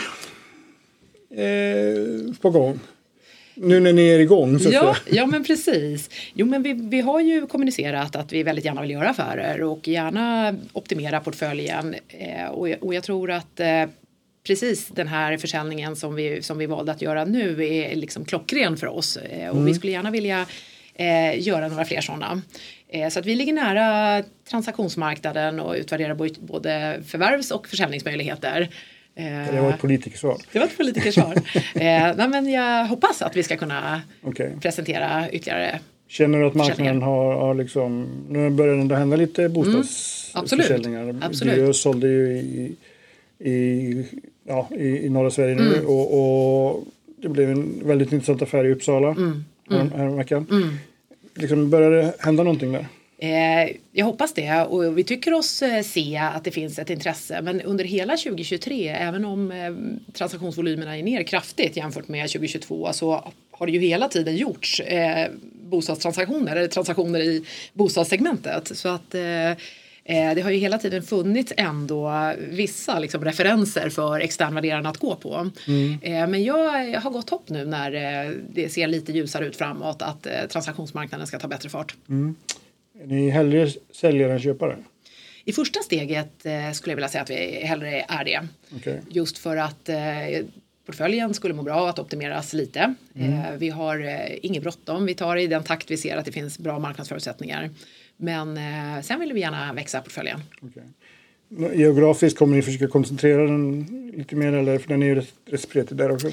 eh, 1.35 2.35
på 2.41 2.49
gång? 2.49 2.79
Nu 3.57 3.79
när 3.79 3.93
ni 3.93 4.07
är 4.07 4.19
igång 4.19 4.59
så 4.59 4.69
ja, 4.71 4.95
ja 5.11 5.25
men 5.25 5.43
precis. 5.43 6.09
Jo 6.33 6.45
men 6.45 6.63
vi, 6.63 6.73
vi 6.73 7.01
har 7.01 7.19
ju 7.19 7.47
kommunicerat 7.47 8.15
att 8.15 8.33
vi 8.33 8.43
väldigt 8.43 8.65
gärna 8.65 8.81
vill 8.81 8.91
göra 8.91 9.09
affärer 9.09 9.61
och 9.61 9.87
gärna 9.87 10.55
optimera 10.73 11.19
portföljen. 11.19 11.95
Eh, 12.07 12.47
och, 12.47 12.67
och 12.81 12.93
jag 12.93 13.03
tror 13.03 13.31
att 13.31 13.59
eh, 13.59 13.85
precis 14.47 14.87
den 14.87 15.07
här 15.07 15.37
försäljningen 15.37 15.95
som 15.95 16.15
vi, 16.15 16.41
som 16.41 16.57
vi 16.57 16.65
valde 16.65 16.91
att 16.91 17.01
göra 17.01 17.25
nu 17.25 17.65
är 17.65 17.95
liksom 17.95 18.25
klockren 18.25 18.77
för 18.77 18.87
oss. 18.87 19.17
Eh, 19.17 19.49
och 19.49 19.55
mm. 19.55 19.65
vi 19.65 19.73
skulle 19.73 19.91
gärna 19.91 20.11
vilja 20.11 20.45
eh, 20.95 21.47
göra 21.47 21.67
några 21.67 21.85
fler 21.85 22.01
sådana. 22.01 22.41
Eh, 22.87 23.09
så 23.09 23.19
att 23.19 23.25
vi 23.25 23.35
ligger 23.35 23.53
nära 23.53 24.23
transaktionsmarknaden 24.49 25.59
och 25.59 25.75
utvärderar 25.75 26.15
både 26.41 27.03
förvärvs 27.07 27.51
och 27.51 27.67
försäljningsmöjligheter. 27.67 28.69
Eh, 29.15 29.53
det 29.53 29.61
var 29.61 29.69
ett 29.69 29.81
politikersvar. 29.81 30.37
Det 30.51 30.59
var 30.59 30.65
ett 30.65 30.77
politikersvar. 30.77 31.35
eh, 31.73 32.27
men 32.29 32.49
jag 32.49 32.85
hoppas 32.85 33.21
att 33.21 33.35
vi 33.35 33.43
ska 33.43 33.57
kunna 33.57 34.01
okay. 34.23 34.49
presentera 34.61 35.31
ytterligare 35.31 35.79
Känner 36.07 36.39
du 36.39 36.45
att 36.45 36.55
marknaden 36.55 37.01
har, 37.01 37.33
har 37.35 37.53
liksom, 37.53 38.07
nu 38.29 38.49
börjar 38.49 38.75
det 38.75 38.81
ändå 38.81 38.95
hända 38.95 39.15
lite 39.15 39.49
bostadsförsäljningar. 39.49 41.01
Mm, 41.01 41.23
absolut. 41.23 41.55
Diös 41.55 41.81
sålde 41.81 42.07
ju 42.07 42.37
i, 42.37 42.75
i, 43.39 44.05
ja, 44.47 44.69
i, 44.71 45.05
i 45.05 45.09
norra 45.09 45.31
Sverige 45.31 45.55
nu 45.55 45.75
mm. 45.75 45.85
och, 45.85 46.69
och, 46.69 46.83
det 47.17 47.29
blev 47.29 47.49
en 47.49 47.87
väldigt 47.87 48.11
intressant 48.11 48.41
affär 48.41 48.65
i 48.65 48.71
Uppsala. 48.71 49.07
Mm 49.07 49.43
mm. 49.71 49.91
häromveckan. 49.91 50.47
Mm. 50.51 50.69
Liksom 51.33 51.69
börjar 51.69 51.91
det 51.91 52.13
hända 52.19 52.43
någonting 52.43 52.71
där? 52.71 52.87
Eh, 53.17 53.75
jag 53.91 54.05
hoppas 54.05 54.33
det 54.33 54.61
och 54.61 54.97
vi 54.97 55.03
tycker 55.03 55.33
oss 55.33 55.61
eh, 55.61 55.83
se 55.83 56.17
att 56.17 56.43
det 56.43 56.51
finns 56.51 56.79
ett 56.79 56.89
intresse 56.89 57.41
men 57.41 57.61
under 57.61 57.83
hela 57.83 58.17
2023 58.17 58.89
även 58.89 59.25
om 59.25 59.51
eh, 59.51 59.73
transaktionsvolymerna 60.13 60.97
är 60.97 61.03
ner 61.03 61.23
kraftigt 61.23 61.77
jämfört 61.77 62.07
med 62.07 62.29
2022 62.29 62.93
så 62.93 63.31
har 63.51 63.65
det 63.65 63.71
ju 63.71 63.79
hela 63.79 64.07
tiden 64.07 64.35
gjorts 64.35 64.81
bostadstransaktioner 65.51 66.55
eller 66.55 66.67
transaktioner 66.67 67.19
i 67.19 67.45
bostadssegmentet 67.73 68.77
så 68.77 68.89
att 68.89 69.11
det 70.07 70.41
har 70.43 70.51
ju 70.51 70.57
hela 70.57 70.77
tiden 70.77 71.03
funnits 71.03 71.53
ändå 71.57 72.33
vissa 72.49 72.99
liksom, 72.99 73.25
referenser 73.25 73.89
för 73.89 74.19
externvärderarna 74.19 74.89
att 74.89 74.97
gå 74.97 75.15
på. 75.15 75.49
Mm. 75.67 76.31
Men 76.31 76.43
jag 76.43 76.99
har 76.99 77.11
gått 77.11 77.29
hopp 77.29 77.49
nu 77.49 77.65
när 77.65 77.91
det 78.53 78.69
ser 78.69 78.87
lite 78.87 79.11
ljusare 79.11 79.45
ut 79.45 79.55
framåt 79.55 80.01
att 80.01 80.27
transaktionsmarknaden 80.49 81.27
ska 81.27 81.39
ta 81.39 81.47
bättre 81.47 81.69
fart. 81.69 81.95
Mm. 82.09 82.35
Är 83.01 83.07
ni 83.07 83.29
hellre 83.29 83.69
säljare 83.91 84.33
än 84.33 84.39
köpare? 84.39 84.77
I 85.45 85.53
första 85.53 85.79
steget 85.79 86.31
skulle 86.73 86.91
jag 86.91 86.95
vilja 86.95 87.09
säga 87.09 87.21
att 87.21 87.29
vi 87.29 87.65
hellre 87.65 88.05
är 88.07 88.25
det. 88.25 88.47
Okay. 88.75 88.97
Just 89.09 89.37
för 89.37 89.57
att 89.57 89.89
portföljen 90.85 91.33
skulle 91.33 91.53
må 91.53 91.63
bra 91.63 91.89
att 91.89 91.99
optimeras 91.99 92.53
lite. 92.53 92.93
Mm. 93.15 93.59
vi 93.59 93.69
har 93.69 94.27
inget 94.45 94.63
bråttom, 94.63 95.05
vi 95.05 95.15
tar 95.15 95.37
i 95.37 95.47
den 95.47 95.63
takt 95.63 95.91
vi 95.91 95.97
ser 95.97 96.17
att 96.17 96.25
det 96.25 96.31
finns 96.31 96.59
bra 96.59 96.79
marknadsförutsättningar. 96.79 97.69
Men 98.17 98.57
eh, 98.57 99.01
sen 99.01 99.19
vill 99.19 99.33
vi 99.33 99.39
gärna 99.39 99.73
växa 99.73 100.01
portföljen. 100.01 100.39
Okay. 100.61 100.83
Geografiskt 101.77 102.37
kommer 102.37 102.55
ni 102.55 102.61
försöka 102.61 102.87
koncentrera 102.87 103.41
den 103.41 104.11
lite 104.17 104.35
mer 104.35 104.53
eller 104.53 104.77
för 104.77 104.89
den 104.89 105.03
är 105.03 105.07
ju 105.07 105.15
rätt, 105.15 105.33
rätt 105.45 105.61
spretig 105.61 105.97
där 105.97 106.11
också? 106.11 106.27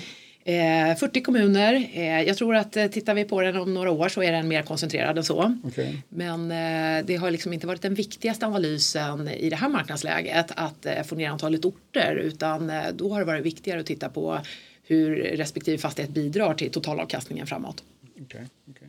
Eh, 0.45 0.97
40 0.97 1.21
kommuner. 1.23 1.89
Eh, 1.93 2.23
jag 2.23 2.37
tror 2.37 2.57
att 2.57 2.77
eh, 2.77 2.87
tittar 2.87 3.15
vi 3.15 3.25
på 3.25 3.41
den 3.41 3.57
om 3.57 3.75
några 3.75 3.91
år 3.91 4.09
så 4.09 4.23
är 4.23 4.33
den 4.33 4.49
mer 4.49 4.63
koncentrerad 4.63 5.19
än 5.19 5.25
så. 5.25 5.55
Okay. 5.65 5.97
Men 6.09 6.51
eh, 6.51 7.07
det 7.07 7.17
har 7.17 7.31
liksom 7.31 7.53
inte 7.53 7.67
varit 7.67 7.83
den 7.83 7.95
viktigaste 7.95 8.47
analysen 8.47 9.29
i 9.29 9.51
det 9.51 9.57
här 9.57 9.69
marknadsläget 9.69 10.47
att 10.57 10.87
eh, 10.87 11.03
få 11.03 11.15
ner 11.15 11.31
antalet 11.31 11.65
orter 11.65 12.17
utan 12.17 12.71
eh, 12.71 12.83
då 12.95 13.13
har 13.13 13.19
det 13.19 13.27
varit 13.27 13.45
viktigare 13.45 13.81
att 13.81 13.87
titta 13.87 14.09
på 14.09 14.39
hur 14.83 15.17
respektive 15.17 15.79
fastighet 15.79 16.11
bidrar 16.11 16.55
till 16.55 16.71
totalavkastningen 16.71 17.47
framåt. 17.47 17.85
Okay. 18.23 18.45
Okay. 18.71 18.89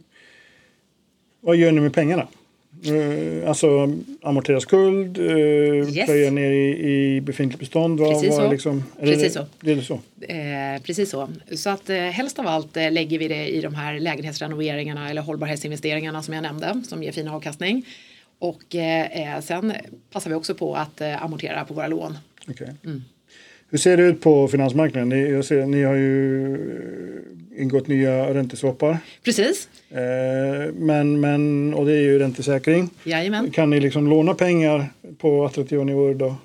Vad 1.40 1.56
gör 1.56 1.72
ni 1.72 1.82
med 1.82 1.94
pengarna? 1.94 2.28
Eh, 2.86 3.50
alltså 3.50 3.90
amortera 4.22 4.60
skuld, 4.60 5.18
eh, 5.18 5.26
Yes. 5.26 6.06
plöja 6.06 6.32
ner 6.32 6.52
i, 6.52 6.90
i 7.16 7.22
befintligt 7.22 7.60
bestånd. 7.60 8.00
Vad, 8.00 8.10
Precis 8.14 8.30
vad 8.30 8.46
så. 8.46 8.52
Liksom, 8.52 8.84
Precis 9.00 9.24
det, 9.24 9.30
så. 9.30 9.46
Det 9.60 9.82
så. 9.82 9.94
Eh, 10.22 10.82
precis 10.84 11.10
så. 11.10 11.30
Så 11.56 11.70
att 11.70 11.90
eh, 11.90 11.98
helst 11.98 12.40
av 12.40 12.48
allt 12.48 12.78
eh, 12.78 12.92
lägger 12.92 13.20
vi 13.20 13.28
det 13.28 13.48
i 13.48 13.62
de 13.62 13.76
här 13.76 14.00
lägenhetsrenoveringarna 14.00 15.10
eller 15.10 15.22
hållbarhetsinvesteringarna 15.22 16.24
som 16.24 16.34
jag 16.34 16.42
nämnde 16.42 16.82
som 16.88 17.04
ger 17.04 17.12
fin 17.12 17.28
avkastning. 17.28 17.86
Och 18.40 18.76
eh, 18.76 19.36
eh, 19.36 19.42
sen 19.42 19.74
passar 20.12 20.30
vi 20.30 20.36
också 20.36 20.56
på 20.56 20.76
att 20.76 21.02
eh, 21.02 21.24
amortera 21.24 21.66
på 21.66 21.74
våra 21.74 21.88
lån. 21.88 22.18
Okej. 22.48 22.74
Mm. 22.86 23.04
Hur 23.74 23.78
ser 23.78 23.98
det 23.98 24.04
ut 24.04 24.22
på 24.22 24.48
finansmarknaden? 24.48 25.10
Ni, 25.10 25.32
jag 25.32 25.46
ser, 25.46 25.66
ni 25.66 25.84
har 25.84 25.94
ju 25.94 26.54
eh, 27.56 27.62
ingått 27.62 27.88
nya 27.88 28.34
ränteswappar. 28.34 28.98
Precis, 29.24 29.70
Eh, 29.90 30.74
men, 30.74 31.20
men, 31.20 31.74
och 31.74 31.86
det 31.86 31.92
är 31.92 32.02
ju 32.02 32.20
räntesäkring. 32.20 32.90
jajamän. 33.04 33.52
Kan 33.52 33.70
ni 33.70 33.80
liksom 33.80 34.08
låna 34.08 34.34
pengar 34.34 34.86
på 35.18 35.46
attraktiva 35.46 35.84
nivåer 35.84 36.14
då? 36.14 36.36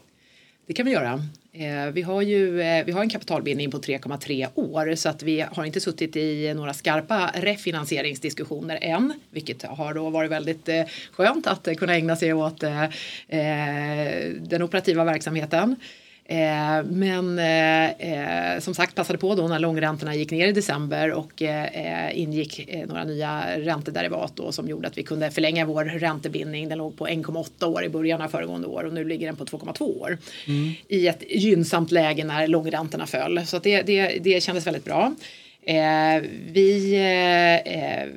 Det 0.67 0.73
kan 0.73 0.87
vi 0.87 0.93
göra. 0.93 1.23
Eh, 1.53 1.93
vi 1.93 2.03
har 2.03 2.23
ju 2.23 2.61
eh, 2.61 2.85
vi 2.85 2.93
har 2.93 3.01
en 3.01 3.09
kapitalbindning 3.11 3.71
på 3.71 3.79
3,3 3.79 4.49
år 4.55 4.95
så 4.95 5.09
att 5.09 5.23
vi 5.23 5.45
har 5.53 5.65
inte 5.65 5.81
suttit 5.81 6.17
i 6.17 6.55
några 6.55 6.75
skarpa 6.75 7.31
refinansieringsdiskussioner 7.35 8.79
än, 8.83 9.13
vilket 9.31 9.63
har 9.63 9.95
då 9.95 10.11
varit 10.11 10.31
väldigt 10.31 10.69
skönt 11.13 11.47
att 11.47 11.69
kunna 11.77 11.95
ägna 11.97 12.17
sig 12.17 12.33
åt 12.33 12.65
den 14.51 14.63
operativa 14.63 15.05
verksamheten. 15.05 15.77
Eh, 16.31 16.85
men 16.85 17.39
eh, 17.39 17.91
eh, 17.91 18.61
som 18.61 18.75
sagt 18.75 18.95
passade 18.95 19.19
på 19.19 19.35
då 19.35 19.49
när 19.49 19.59
långräntorna 19.59 20.15
gick 20.15 20.31
ner 20.31 20.49
i 20.49 20.53
december 20.53 21.13
och 21.13 21.43
eh, 21.43 22.19
ingick 22.19 22.69
eh, 22.69 22.87
några 22.87 23.05
nya 23.05 23.59
räntederivat 23.59 24.33
då, 24.37 24.53
som 24.53 24.69
gjorde 24.69 24.89
att 24.89 24.99
vi 24.99 25.03
kunde 25.03 25.31
förlänga 25.31 25.67
vår 25.67 25.85
räntebindning. 25.85 26.69
Den 26.69 26.79
låg 26.79 26.97
på 26.97 27.07
1,8 27.07 27.65
år 27.65 27.85
i 27.85 27.89
början 27.89 28.23
av 28.23 28.29
föregående 28.29 28.69
år 28.69 28.85
och 28.85 28.93
nu 28.93 29.05
ligger 29.05 29.27
den 29.27 29.37
på 29.37 29.45
2,2 29.45 29.83
år. 29.83 30.19
I 30.89 31.09
ett 31.09 31.23
gynnsamt 31.29 31.91
läge 31.91 32.25
när 32.25 32.47
långräntorna 32.47 33.07
föll. 33.07 33.47
Så 33.47 33.59
det, 33.59 33.83
det, 33.83 34.19
det 34.19 34.43
kändes 34.43 34.67
väldigt 34.67 34.85
bra. 34.85 35.13
Eh, 35.63 36.23
vi 36.53 36.95
eh, 36.95 37.75
eh, 37.75 38.09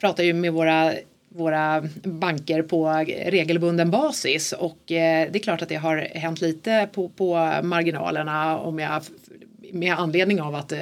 pratar 0.00 0.24
ju 0.24 0.32
med 0.32 0.52
våra 0.52 0.92
våra 1.34 1.88
banker 2.02 2.62
på 2.62 2.88
regelbunden 3.26 3.90
basis 3.90 4.52
och 4.52 4.92
eh, 4.92 5.28
det 5.32 5.38
är 5.38 5.42
klart 5.42 5.62
att 5.62 5.68
det 5.68 5.74
har 5.74 5.96
hänt 5.96 6.40
lite 6.40 6.88
på, 6.92 7.08
på 7.08 7.34
marginalerna 7.62 8.58
om 8.58 8.78
jag 8.78 9.02
med 9.72 9.94
anledning 9.98 10.40
av 10.40 10.54
att 10.54 10.72
eh, 10.72 10.78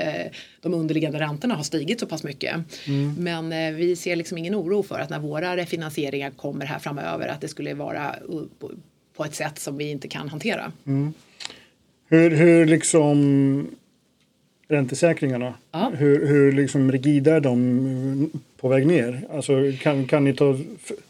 de 0.60 0.74
underliggande 0.74 1.18
räntorna 1.18 1.54
har 1.54 1.62
stigit 1.62 2.00
så 2.00 2.06
pass 2.06 2.24
mycket. 2.24 2.56
Men 3.18 3.52
eh, 3.52 3.72
vi 3.72 3.96
ser 3.96 4.16
liksom 4.16 4.38
ingen 4.38 4.54
oro 4.54 4.82
för 4.82 4.98
att 4.98 5.10
när 5.10 5.18
våra 5.18 5.56
refinansieringar 5.56 6.30
kommer 6.30 6.66
här 6.66 6.78
framöver 6.78 7.28
att 7.28 7.40
det 7.40 7.48
skulle 7.48 7.74
vara 7.74 8.14
på, 8.58 8.70
på 9.16 9.24
ett 9.24 9.34
sätt 9.34 9.58
som 9.58 9.76
vi 9.76 9.90
inte 9.90 10.08
kan 10.08 10.28
hantera. 10.28 10.72
Hur, 12.08 12.30
hur 12.30 12.66
liksom 12.66 13.76
räntesäkringarna, 14.72 15.54
Ja. 15.72 15.92
hur, 15.98 16.26
hur 16.26 16.52
liksom 16.52 16.92
rigida 16.92 17.36
är 17.36 17.40
de 17.40 18.30
på 18.60 18.68
väg 18.68 18.86
ner? 18.86 19.20
Alltså 19.34 19.52
kan, 19.80 20.06
kan 20.06 20.24
ni 20.24 20.34
ta, 20.34 20.58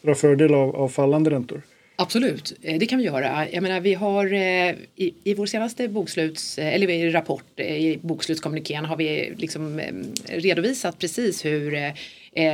dra 0.01 0.15
fördel 0.15 0.53
av, 0.53 0.75
av 0.75 0.89
fallande 0.89 1.29
räntor? 1.29 1.61
Absolut, 1.95 2.53
eh, 2.61 2.79
det 2.79 2.85
kan 2.85 2.99
vi 2.99 3.05
göra. 3.05 3.49
Jag 3.49 3.63
menar, 3.63 3.79
vi 3.79 3.93
har 3.93 4.33
eh, 4.33 4.75
i, 4.95 5.13
i 5.23 5.33
vår 5.33 5.45
senaste 5.45 5.87
boksluts, 5.87 6.57
eh, 6.57 6.73
eller 6.73 6.89
i 6.89 7.09
rapport 7.09 7.59
i 7.59 7.99
bokslutskommunikén 8.01 8.85
har 8.85 8.97
vi 8.97 9.33
liksom 9.37 9.81
redovisat 10.27 10.99
precis 10.99 11.45
hur 11.45 11.93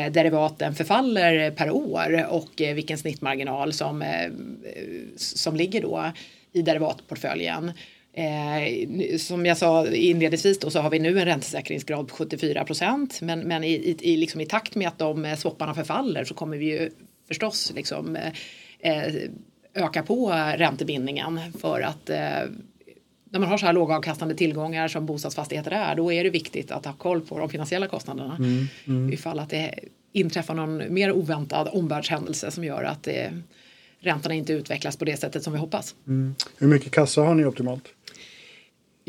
derivaten 0.10 0.76
förfaller 0.76 1.52
per 1.52 1.72
år 1.72 2.26
och 2.30 2.50
vilken 2.58 2.98
snittmarginal 2.98 3.74
som, 3.74 4.04
som 5.16 5.56
ligger 5.56 5.82
då 5.82 6.12
i 6.54 6.62
derivatportföljen. 6.62 7.72
Eh, 8.14 9.18
som 9.18 9.46
jag 9.46 9.58
sa 9.58 9.88
inledningsvis 9.88 10.60
då 10.60 10.70
så 10.70 10.80
har 10.80 10.90
vi 10.90 11.00
nu 11.00 11.20
en 11.20 11.26
räntesäkringsgrad 11.26 12.08
på 12.08 12.16
74 12.16 12.66
procent 12.66 13.22
men, 13.22 13.40
men 13.40 13.64
i, 13.64 13.98
i, 14.00 14.18
liksom 14.18 14.42
i 14.42 14.46
takt 14.46 14.76
med 14.76 14.88
att 14.88 14.98
de 14.98 15.26
eh, 15.26 15.36
swapparna 15.36 15.74
förfaller 15.74 16.24
så 16.24 16.34
kommer 16.34 16.58
vi 16.58 16.66
ju 16.66 16.90
förstås 17.28 17.72
liksom 17.76 18.16
eh, 18.80 19.14
öka 19.74 20.04
på 20.04 20.32
räntebindningen 20.58 21.40
för 21.60 21.82
att 21.82 22.10
eh, 22.10 22.18
när 23.32 23.40
man 23.40 23.50
har 23.50 23.58
så 23.58 23.66
här 23.66 23.74
lågavkastande 23.74 24.36
tillgångar 24.36 24.88
som 24.88 25.06
bostadsfastigheter 25.06 25.72
är 25.72 25.96
då 25.96 26.12
är 26.12 26.24
det 26.24 26.30
viktigt 26.30 26.72
att 26.72 26.86
ha 26.86 26.94
koll 26.94 27.22
på 27.22 27.40
de 27.40 27.50
finansiella 27.50 27.88
kostnaderna 27.88 28.38
ifall 29.12 29.40
att 29.40 29.50
det 29.50 29.80
inträffar 30.12 30.54
någon 30.54 30.94
mer 30.94 31.12
oväntad 31.12 31.70
omvärldshändelse 31.72 32.52
som 32.52 32.64
gör 32.64 32.84
att 32.84 33.08
eh, 33.08 33.32
räntorna 34.00 34.36
inte 34.36 34.54
utvecklas 34.54 34.98
på 34.98 35.06
det 35.06 35.18
sättet 35.18 35.44
som 35.44 35.54
vi 35.54 35.60
hoppas. 35.60 35.96
Hur 36.58 36.68
mycket 36.68 36.92
kassa 36.92 37.22
har 37.22 37.36
ni 37.36 37.46
optimalt? 37.46 37.84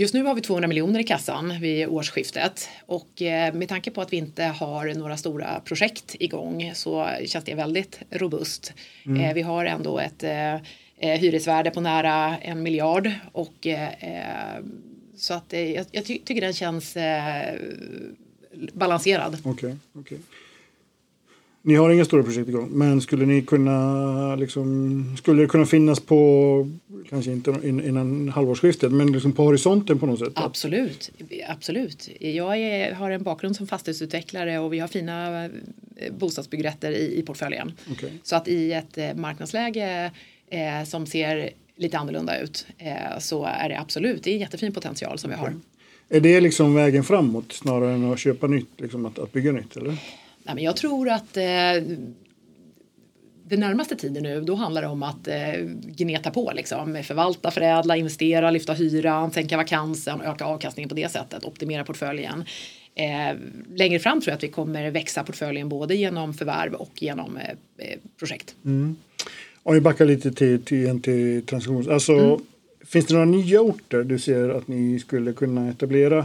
Just 0.00 0.14
nu 0.14 0.22
har 0.22 0.34
vi 0.34 0.40
200 0.40 0.68
miljoner 0.68 1.00
i 1.00 1.04
kassan 1.04 1.60
vid 1.60 1.88
årsskiftet 1.88 2.68
och 2.86 3.22
eh, 3.22 3.54
med 3.54 3.68
tanke 3.68 3.90
på 3.90 4.00
att 4.00 4.12
vi 4.12 4.16
inte 4.16 4.44
har 4.44 4.94
några 4.94 5.16
stora 5.16 5.60
projekt 5.60 6.16
igång 6.20 6.72
så 6.74 7.08
känns 7.26 7.44
det 7.44 7.54
väldigt 7.54 8.00
robust. 8.10 8.72
Eh, 9.04 9.34
vi 9.34 9.42
har 9.42 9.64
ändå 9.64 9.98
ett 9.98 10.22
eh, 10.22 10.56
hyresvärde 10.98 11.70
på 11.70 11.80
nära 11.80 12.38
en 12.38 12.62
miljard 12.62 13.10
och 13.32 13.66
så 15.16 15.34
att 15.34 15.52
jag, 15.52 15.86
jag 15.90 16.04
ty 16.04 16.18
tycker 16.18 16.40
den 16.40 16.52
känns 16.52 16.96
balanserad. 18.72 19.38
Okej, 19.44 19.76
okej. 19.92 20.18
Ni 21.62 21.75
har 21.75 21.90
inga 21.90 22.05
stora 22.05 22.23
projekt 22.23 22.49
igång, 22.49 22.68
men 22.70 23.01
skulle 23.01 23.27
ni 23.27 23.42
kunna 23.42 24.37
liksom, 24.37 25.16
skulle 25.18 25.42
det 25.42 25.49
kunna 25.49 25.66
finnas 25.66 26.01
på, 26.01 26.70
kanske 27.09 27.33
inte 27.33 27.51
in- 27.64 27.85
innan 27.85 28.29
halvårsskiftet, 28.29 28.92
men 28.92 29.12
liksom 29.12 29.33
på 29.33 29.42
horisonten 29.42 29.99
på 29.99 30.07
något 30.07 30.18
sätt? 30.18 30.33
Absolut, 30.35 31.11
absolut. 31.49 32.09
Jag 32.20 32.57
är, 32.59 32.92
har 32.94 33.11
en 33.11 33.23
bakgrund 33.23 33.57
som 33.57 33.66
fastighetsutvecklare 33.66 34.59
och 34.59 34.73
vi 34.73 34.79
har 34.79 34.88
fina 34.88 35.44
eh, 35.44 35.51
bostadsbyggrätter 36.18 36.92
i, 36.92 37.18
i 37.18 37.23
portföljen. 37.23 37.73
Okej. 37.92 38.12
Så 38.23 38.37
att 38.37 38.49
i 38.49 38.73
ett 38.73 38.99
eh, 38.99 39.14
marknadsläge 39.14 40.11
eh, 40.51 40.85
som 40.85 41.07
ser 41.07 41.51
lite 41.77 41.99
annorlunda 41.99 42.40
ut 42.40 42.66
eh, 42.79 43.18
så 43.18 43.44
är 43.44 43.68
det 43.68 43.81
absolut, 43.81 44.25
det 44.25 44.31
är 44.31 44.35
en 44.35 44.40
jättefin 44.40 44.73
potential 44.73 45.18
som 45.18 45.31
vi 45.31 45.37
har. 45.37 45.55
Är 46.09 46.20
det 46.20 46.40
liksom 46.40 46.75
vägen 46.75 47.05
framåt 47.05 47.53
snarare 47.53 47.92
än 47.92 48.12
att 48.12 48.18
köpa 48.18 48.46
nytt, 48.46 48.81
liksom 48.81 49.07
att, 49.07 49.18
att 49.18 49.33
bygga 49.33 49.53
nytt? 49.53 49.77
Eller? 49.77 49.96
Nej, 50.42 50.55
men 50.55 50.64
jag 50.64 50.76
tror 50.76 51.09
att 51.09 51.37
eh, 51.37 51.42
den 53.44 53.61
närmaste 53.61 53.96
tiden 53.96 54.22
nu 54.22 54.40
då 54.40 54.55
handlar 54.55 54.83
det 54.83 54.88
om 54.88 55.03
att 55.03 55.29
eh, 55.29 55.53
gneta 55.83 56.31
på 56.31 56.53
liksom. 56.55 57.03
Förvalta, 57.05 57.50
förädla, 57.50 57.96
investera, 57.96 58.50
lyfta 58.50 58.72
hyran, 58.72 59.31
sänka 59.31 59.57
vakansen, 59.57 60.20
öka 60.20 60.44
avkastningen 60.44 60.88
på 60.88 60.94
det 60.94 61.12
sättet, 61.12 61.44
optimera 61.44 61.85
portföljen. 61.85 62.44
Eh, 62.94 63.37
längre 63.74 63.98
fram 63.98 64.20
tror 64.20 64.31
jag 64.31 64.37
att 64.37 64.44
vi 64.44 64.48
kommer 64.48 64.90
växa 64.90 65.24
portföljen 65.24 65.68
både 65.68 65.94
genom 65.94 66.35
förvärv 66.35 66.74
och 66.74 67.03
genom 67.03 67.37
eh, 67.37 67.48
eh, 67.79 67.98
projekt. 68.18 68.55
Om 69.62 69.74
vi 69.74 69.81
backar 69.81 70.05
lite 70.05 70.33
till, 70.33 70.62
till, 70.62 71.03
till 71.03 71.46
transaktions... 71.46 71.88
Alltså, 71.88 72.40
Finns 72.85 73.07
det 73.07 73.14
några 73.14 73.26
nya 73.26 73.61
orter 73.61 74.03
du 74.03 74.18
ser 74.18 74.48
att 74.48 74.68
ni 74.68 74.98
skulle 74.98 75.33
kunna 75.33 75.68
etablera 75.68 76.18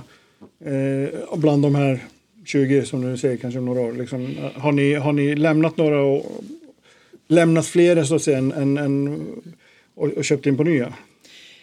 eh, 0.60 1.38
bland 1.38 1.64
de 1.64 1.76
här 1.76 2.04
20 2.46 2.86
som 2.86 3.12
du 3.12 3.18
säger 3.18 3.38
kanske 3.38 3.60
om 3.60 3.66
några 3.66 3.82
år? 3.82 3.94
Liksom, 3.94 4.36
har, 4.56 4.72
ni, 4.72 4.94
har 4.94 5.14
ni 5.14 5.36
lämnat 5.36 5.78
några 5.78 6.02
och 6.02 6.44
lämnat 7.28 7.68
fler 7.68 8.04
så 8.04 8.16
att 8.16 8.22
säga, 8.22 8.38
än, 8.38 8.52
än, 8.52 8.78
än, 8.78 9.26
och, 9.96 10.08
och 10.08 10.26
köpt 10.26 10.46
in 10.46 10.58
på 10.58 10.64
nya? 10.64 10.94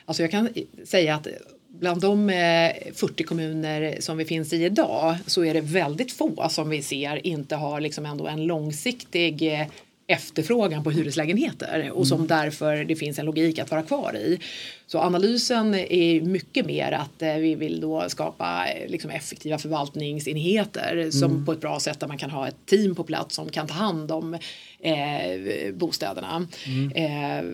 Alltså 0.04 0.22
jag 0.22 0.30
kan 0.30 0.48
säga 0.84 1.14
att 1.14 1.26
bland 1.68 2.00
de 2.00 2.30
eh, 2.30 2.92
40 2.94 3.24
kommuner 3.24 3.96
som 4.00 4.16
vi 4.16 4.24
finns 4.24 4.52
i 4.52 4.64
idag 4.64 5.16
så 5.26 5.44
är 5.44 5.54
det 5.54 5.60
väldigt 5.60 6.12
få 6.12 6.48
som 6.48 6.68
vi 6.68 6.82
ser 6.82 7.26
inte 7.26 7.56
har 7.56 7.80
liksom 7.80 8.06
ändå 8.06 8.26
en 8.26 8.46
långsiktig 8.46 9.60
eh, 9.60 9.66
efterfrågan 10.06 10.84
på 10.84 10.90
hyreslägenheter 10.90 11.90
och 11.90 12.06
som 12.06 12.26
därför 12.26 12.84
det 12.84 12.96
finns 12.96 13.18
en 13.18 13.26
logik 13.26 13.58
att 13.58 13.70
vara 13.70 13.82
kvar 13.82 14.16
i. 14.16 14.38
Så 14.86 14.98
analysen 14.98 15.74
är 15.74 16.20
mycket 16.20 16.66
mer 16.66 16.92
att 16.92 17.22
eh, 17.22 17.34
vi 17.34 17.54
vill 17.54 17.80
då 17.80 18.04
skapa 18.08 18.66
eh, 18.68 18.90
liksom 18.90 19.10
effektiva 19.10 19.58
förvaltningsenheter 19.58 21.10
som 21.10 21.46
på 21.46 21.52
ett 21.52 21.60
bra 21.60 21.80
sätt 21.80 22.00
där 22.00 22.08
man 22.08 22.18
kan 22.18 22.30
ha 22.30 22.48
ett 22.48 22.66
team 22.66 22.94
på 22.94 23.04
plats 23.04 23.34
som 23.34 23.48
kan 23.48 23.66
ta 23.66 23.74
hand 23.74 24.12
om 24.12 24.34
eh, 24.80 25.74
bostäderna. 25.74 26.46
Eh, 26.94 27.44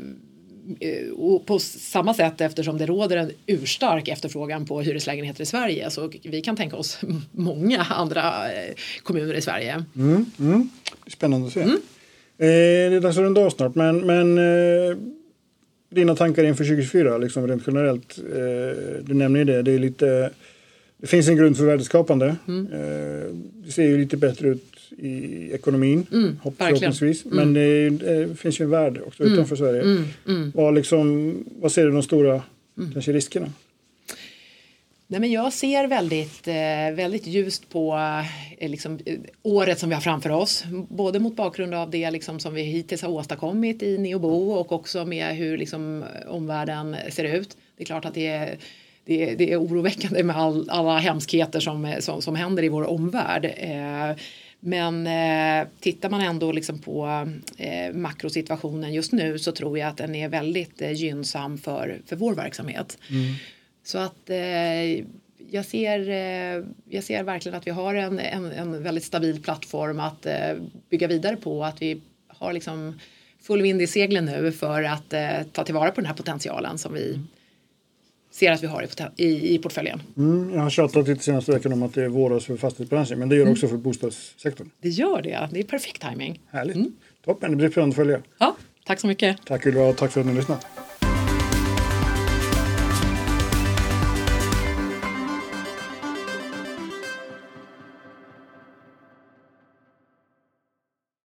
Eh, 0.81 1.11
och 1.11 1.47
på 1.47 1.59
samma 1.59 2.15
sätt 2.15 2.41
eftersom 2.41 2.79
det 2.79 2.87
råder 2.87 3.17
en 3.17 3.31
urstark 3.47 4.09
efterfrågan 4.09 4.67
på 4.67 4.81
hyreslägenheter 4.81 5.43
i 5.43 5.47
Sverige 5.47 5.91
så 5.91 6.11
vi 6.23 6.41
kan 6.41 6.57
tänka 6.57 6.77
oss 6.77 7.01
många 7.33 7.83
andra 7.83 8.35
kommuner 9.03 9.35
i 9.35 9.41
Sverige. 9.41 9.85
Mm, 9.97 10.31
mm. 10.39 10.71
Spännande 11.07 11.47
att 11.47 11.53
se. 11.53 11.61
Eh, 11.61 11.69
det 12.47 12.97
är 12.97 13.01
dags 13.01 13.17
att 13.17 13.23
runda 13.23 13.41
av 13.41 13.51
snart, 13.51 13.75
men, 13.75 14.07
men 14.07 14.39
eh, 14.39 14.97
dina 15.91 16.17
tankar 16.17 16.45
inför 16.45 16.65
2024, 16.65 17.19
liksom 17.19 17.49
rent 17.49 17.63
generellt. 17.67 18.19
Eh, 18.19 19.03
du 19.03 19.15
nämner 19.15 19.39
ju 19.39 19.45
det, 19.45 19.63
det 19.63 19.73
är 19.73 19.79
lite... 19.79 20.31
Det 21.01 21.07
finns 21.07 21.29
en 21.29 21.37
grund 21.37 21.57
för 21.57 21.65
värdeskapande. 21.65 22.27
Eh, 22.27 23.35
det 23.55 23.73
ser 23.73 23.83
ju 23.83 23.99
lite 23.99 24.17
bättre 24.17 24.49
ut 24.49 24.79
i 24.99 25.51
ekonomin. 25.53 26.07
Mm, 26.13 26.37
förhoppningsvis. 26.43 27.25
Men 27.25 27.55
det, 27.55 27.91
det 27.91 28.39
finns 28.39 28.61
ju 28.61 28.65
en 28.65 28.71
värld 28.71 29.01
också 29.07 29.25
utanför 29.25 29.57
Sverige. 29.57 29.83
Mm, 29.83 30.05
mm. 30.29 30.53
Vad, 30.55 30.75
liksom, 30.75 31.35
vad 31.61 31.73
ser 31.73 31.85
du 31.85 31.91
de 31.91 32.03
stora 32.03 32.43
kanske 32.93 33.13
riskerna? 33.13 33.47
Nej, 35.11 35.21
men 35.21 35.31
jag 35.31 35.53
ser 35.53 35.87
väldigt, 35.87 36.49
eh, 36.49 36.95
väldigt 36.95 37.27
ljust 37.27 37.69
på 37.69 37.99
eh, 38.59 38.71
liksom, 38.71 38.99
eh, 39.07 39.19
året 39.43 39.79
som 39.79 39.89
vi 39.89 39.95
har 39.95 40.03
framför 40.03 40.31
oss. 40.31 40.65
Både 40.89 41.21
mot 41.21 41.37
bakgrund 41.37 41.75
av 41.75 41.91
det 41.91 42.11
liksom, 42.11 42.41
som 42.41 42.55
vi 42.55 42.63
hittills 42.63 43.03
har 43.03 43.09
åstadkommit 43.09 43.83
i 43.83 43.99
Neobo 43.99 44.53
och 44.53 44.73
också 44.73 45.05
med 45.05 45.37
hur 45.37 45.59
liksom, 45.59 46.05
omvärlden 46.27 46.97
ser 47.11 47.25
ut. 47.25 47.57
Det 47.77 47.83
är 47.83 47.87
klart 47.87 48.05
att 48.05 48.15
det 48.15 48.27
är, 48.27 48.59
det 49.05 49.31
är, 49.31 49.37
det 49.37 49.53
är 49.53 49.63
oroväckande 49.63 50.23
med 50.23 50.37
all, 50.37 50.71
alla 50.71 50.99
hemskheter 50.99 51.61
som, 51.61 51.85
eh, 51.85 51.99
som, 51.99 52.23
som 52.23 52.37
händer 52.37 52.63
i 52.63 52.69
vår 52.69 52.85
omvärld. 52.85 53.45
Eh, 53.45 54.17
men 54.61 55.07
eh, 55.07 55.69
tittar 55.81 56.11
man 56.11 56.21
ändå 56.21 56.53
liksom 56.53 56.79
på 56.79 57.29
eh, 57.57 57.95
makrosituationen 57.95 58.93
just 58.95 59.13
nu 59.13 59.39
så 59.39 59.53
tror 59.53 59.79
jag 59.79 59.89
att 59.89 59.97
den 59.97 60.15
är 60.15 60.29
väldigt 60.29 60.83
eh, 60.83 60.93
gynnsam 60.93 61.59
för, 61.59 62.01
för 62.07 62.17
vår 62.17 62.35
verksamhet. 62.35 62.99
Mm. 63.11 63.35
Så 63.89 63.99
att 63.99 64.31
eh, 64.31 65.05
jag, 65.51 65.65
ser, 65.65 66.09
eh, 66.09 66.65
jag 66.89 67.05
ser 67.05 67.23
verkligen 67.23 67.59
att 67.59 67.67
vi 67.67 67.71
har 67.71 67.95
en, 67.95 68.19
en, 68.19 68.45
en 68.45 68.83
väldigt 68.83 69.05
stabil 69.05 69.43
plattform 69.43 70.01
att 70.01 70.27
eh, 70.27 70.35
bygga 70.91 71.07
vidare 71.07 71.37
på. 71.37 71.65
Att 71.65 71.83
vi 71.83 72.01
har 72.29 72.53
liksom 72.53 73.01
full 73.43 73.63
vind 73.63 73.83
i 73.83 73.87
seglen 73.87 74.25
nu 74.25 74.53
för 74.53 74.83
att 74.83 75.15
ta 75.53 75.65
tillvara 75.65 75.91
på 75.91 76.01
den 76.01 76.07
här 76.07 76.15
potentialen 76.15 76.79
som 76.79 76.95
vi 76.95 77.21
ser 78.31 78.53
att 78.53 78.63
vi 78.63 78.67
har 78.67 78.87
i, 79.17 79.25
i, 79.25 79.55
i 79.55 79.59
portföljen. 79.59 80.03
Mm, 80.17 80.55
jag 80.55 80.61
har 80.61 80.71
tjatat 80.71 81.09
lite 81.09 81.25
senaste 81.25 81.53
veckan 81.53 81.73
om 81.73 81.83
att 81.83 81.95
det 81.95 82.05
är 82.05 82.09
våras 82.09 82.45
för 82.45 82.57
fastighetsbranschen. 82.57 83.19
Men 83.19 83.29
det 83.29 83.37
gör 83.37 83.45
det 83.45 83.51
också 83.51 83.69
för 83.69 83.77
bostadssektorn. 83.77 84.71
Det 84.81 84.89
gör 84.89 85.23
det. 85.23 85.49
Det 85.53 85.61
är 85.61 85.65
perfekt 85.65 86.03
timing. 86.03 86.41
Härligt. 86.51 86.77
Toppen, 87.25 87.51
det 87.51 87.57
blir 87.57 87.71
spännande 87.71 87.93
att 87.93 87.97
följa. 87.97 88.23
Ja, 88.39 88.57
tack 88.87 89.01
så 89.01 89.07
mycket. 89.07 89.37
Tack 89.47 89.67
Ylva 89.67 89.83
och 89.83 89.97
tack 89.97 90.13
för 90.13 90.21
att 90.21 90.27
ni 90.27 90.35
lyssnat. 90.35 90.67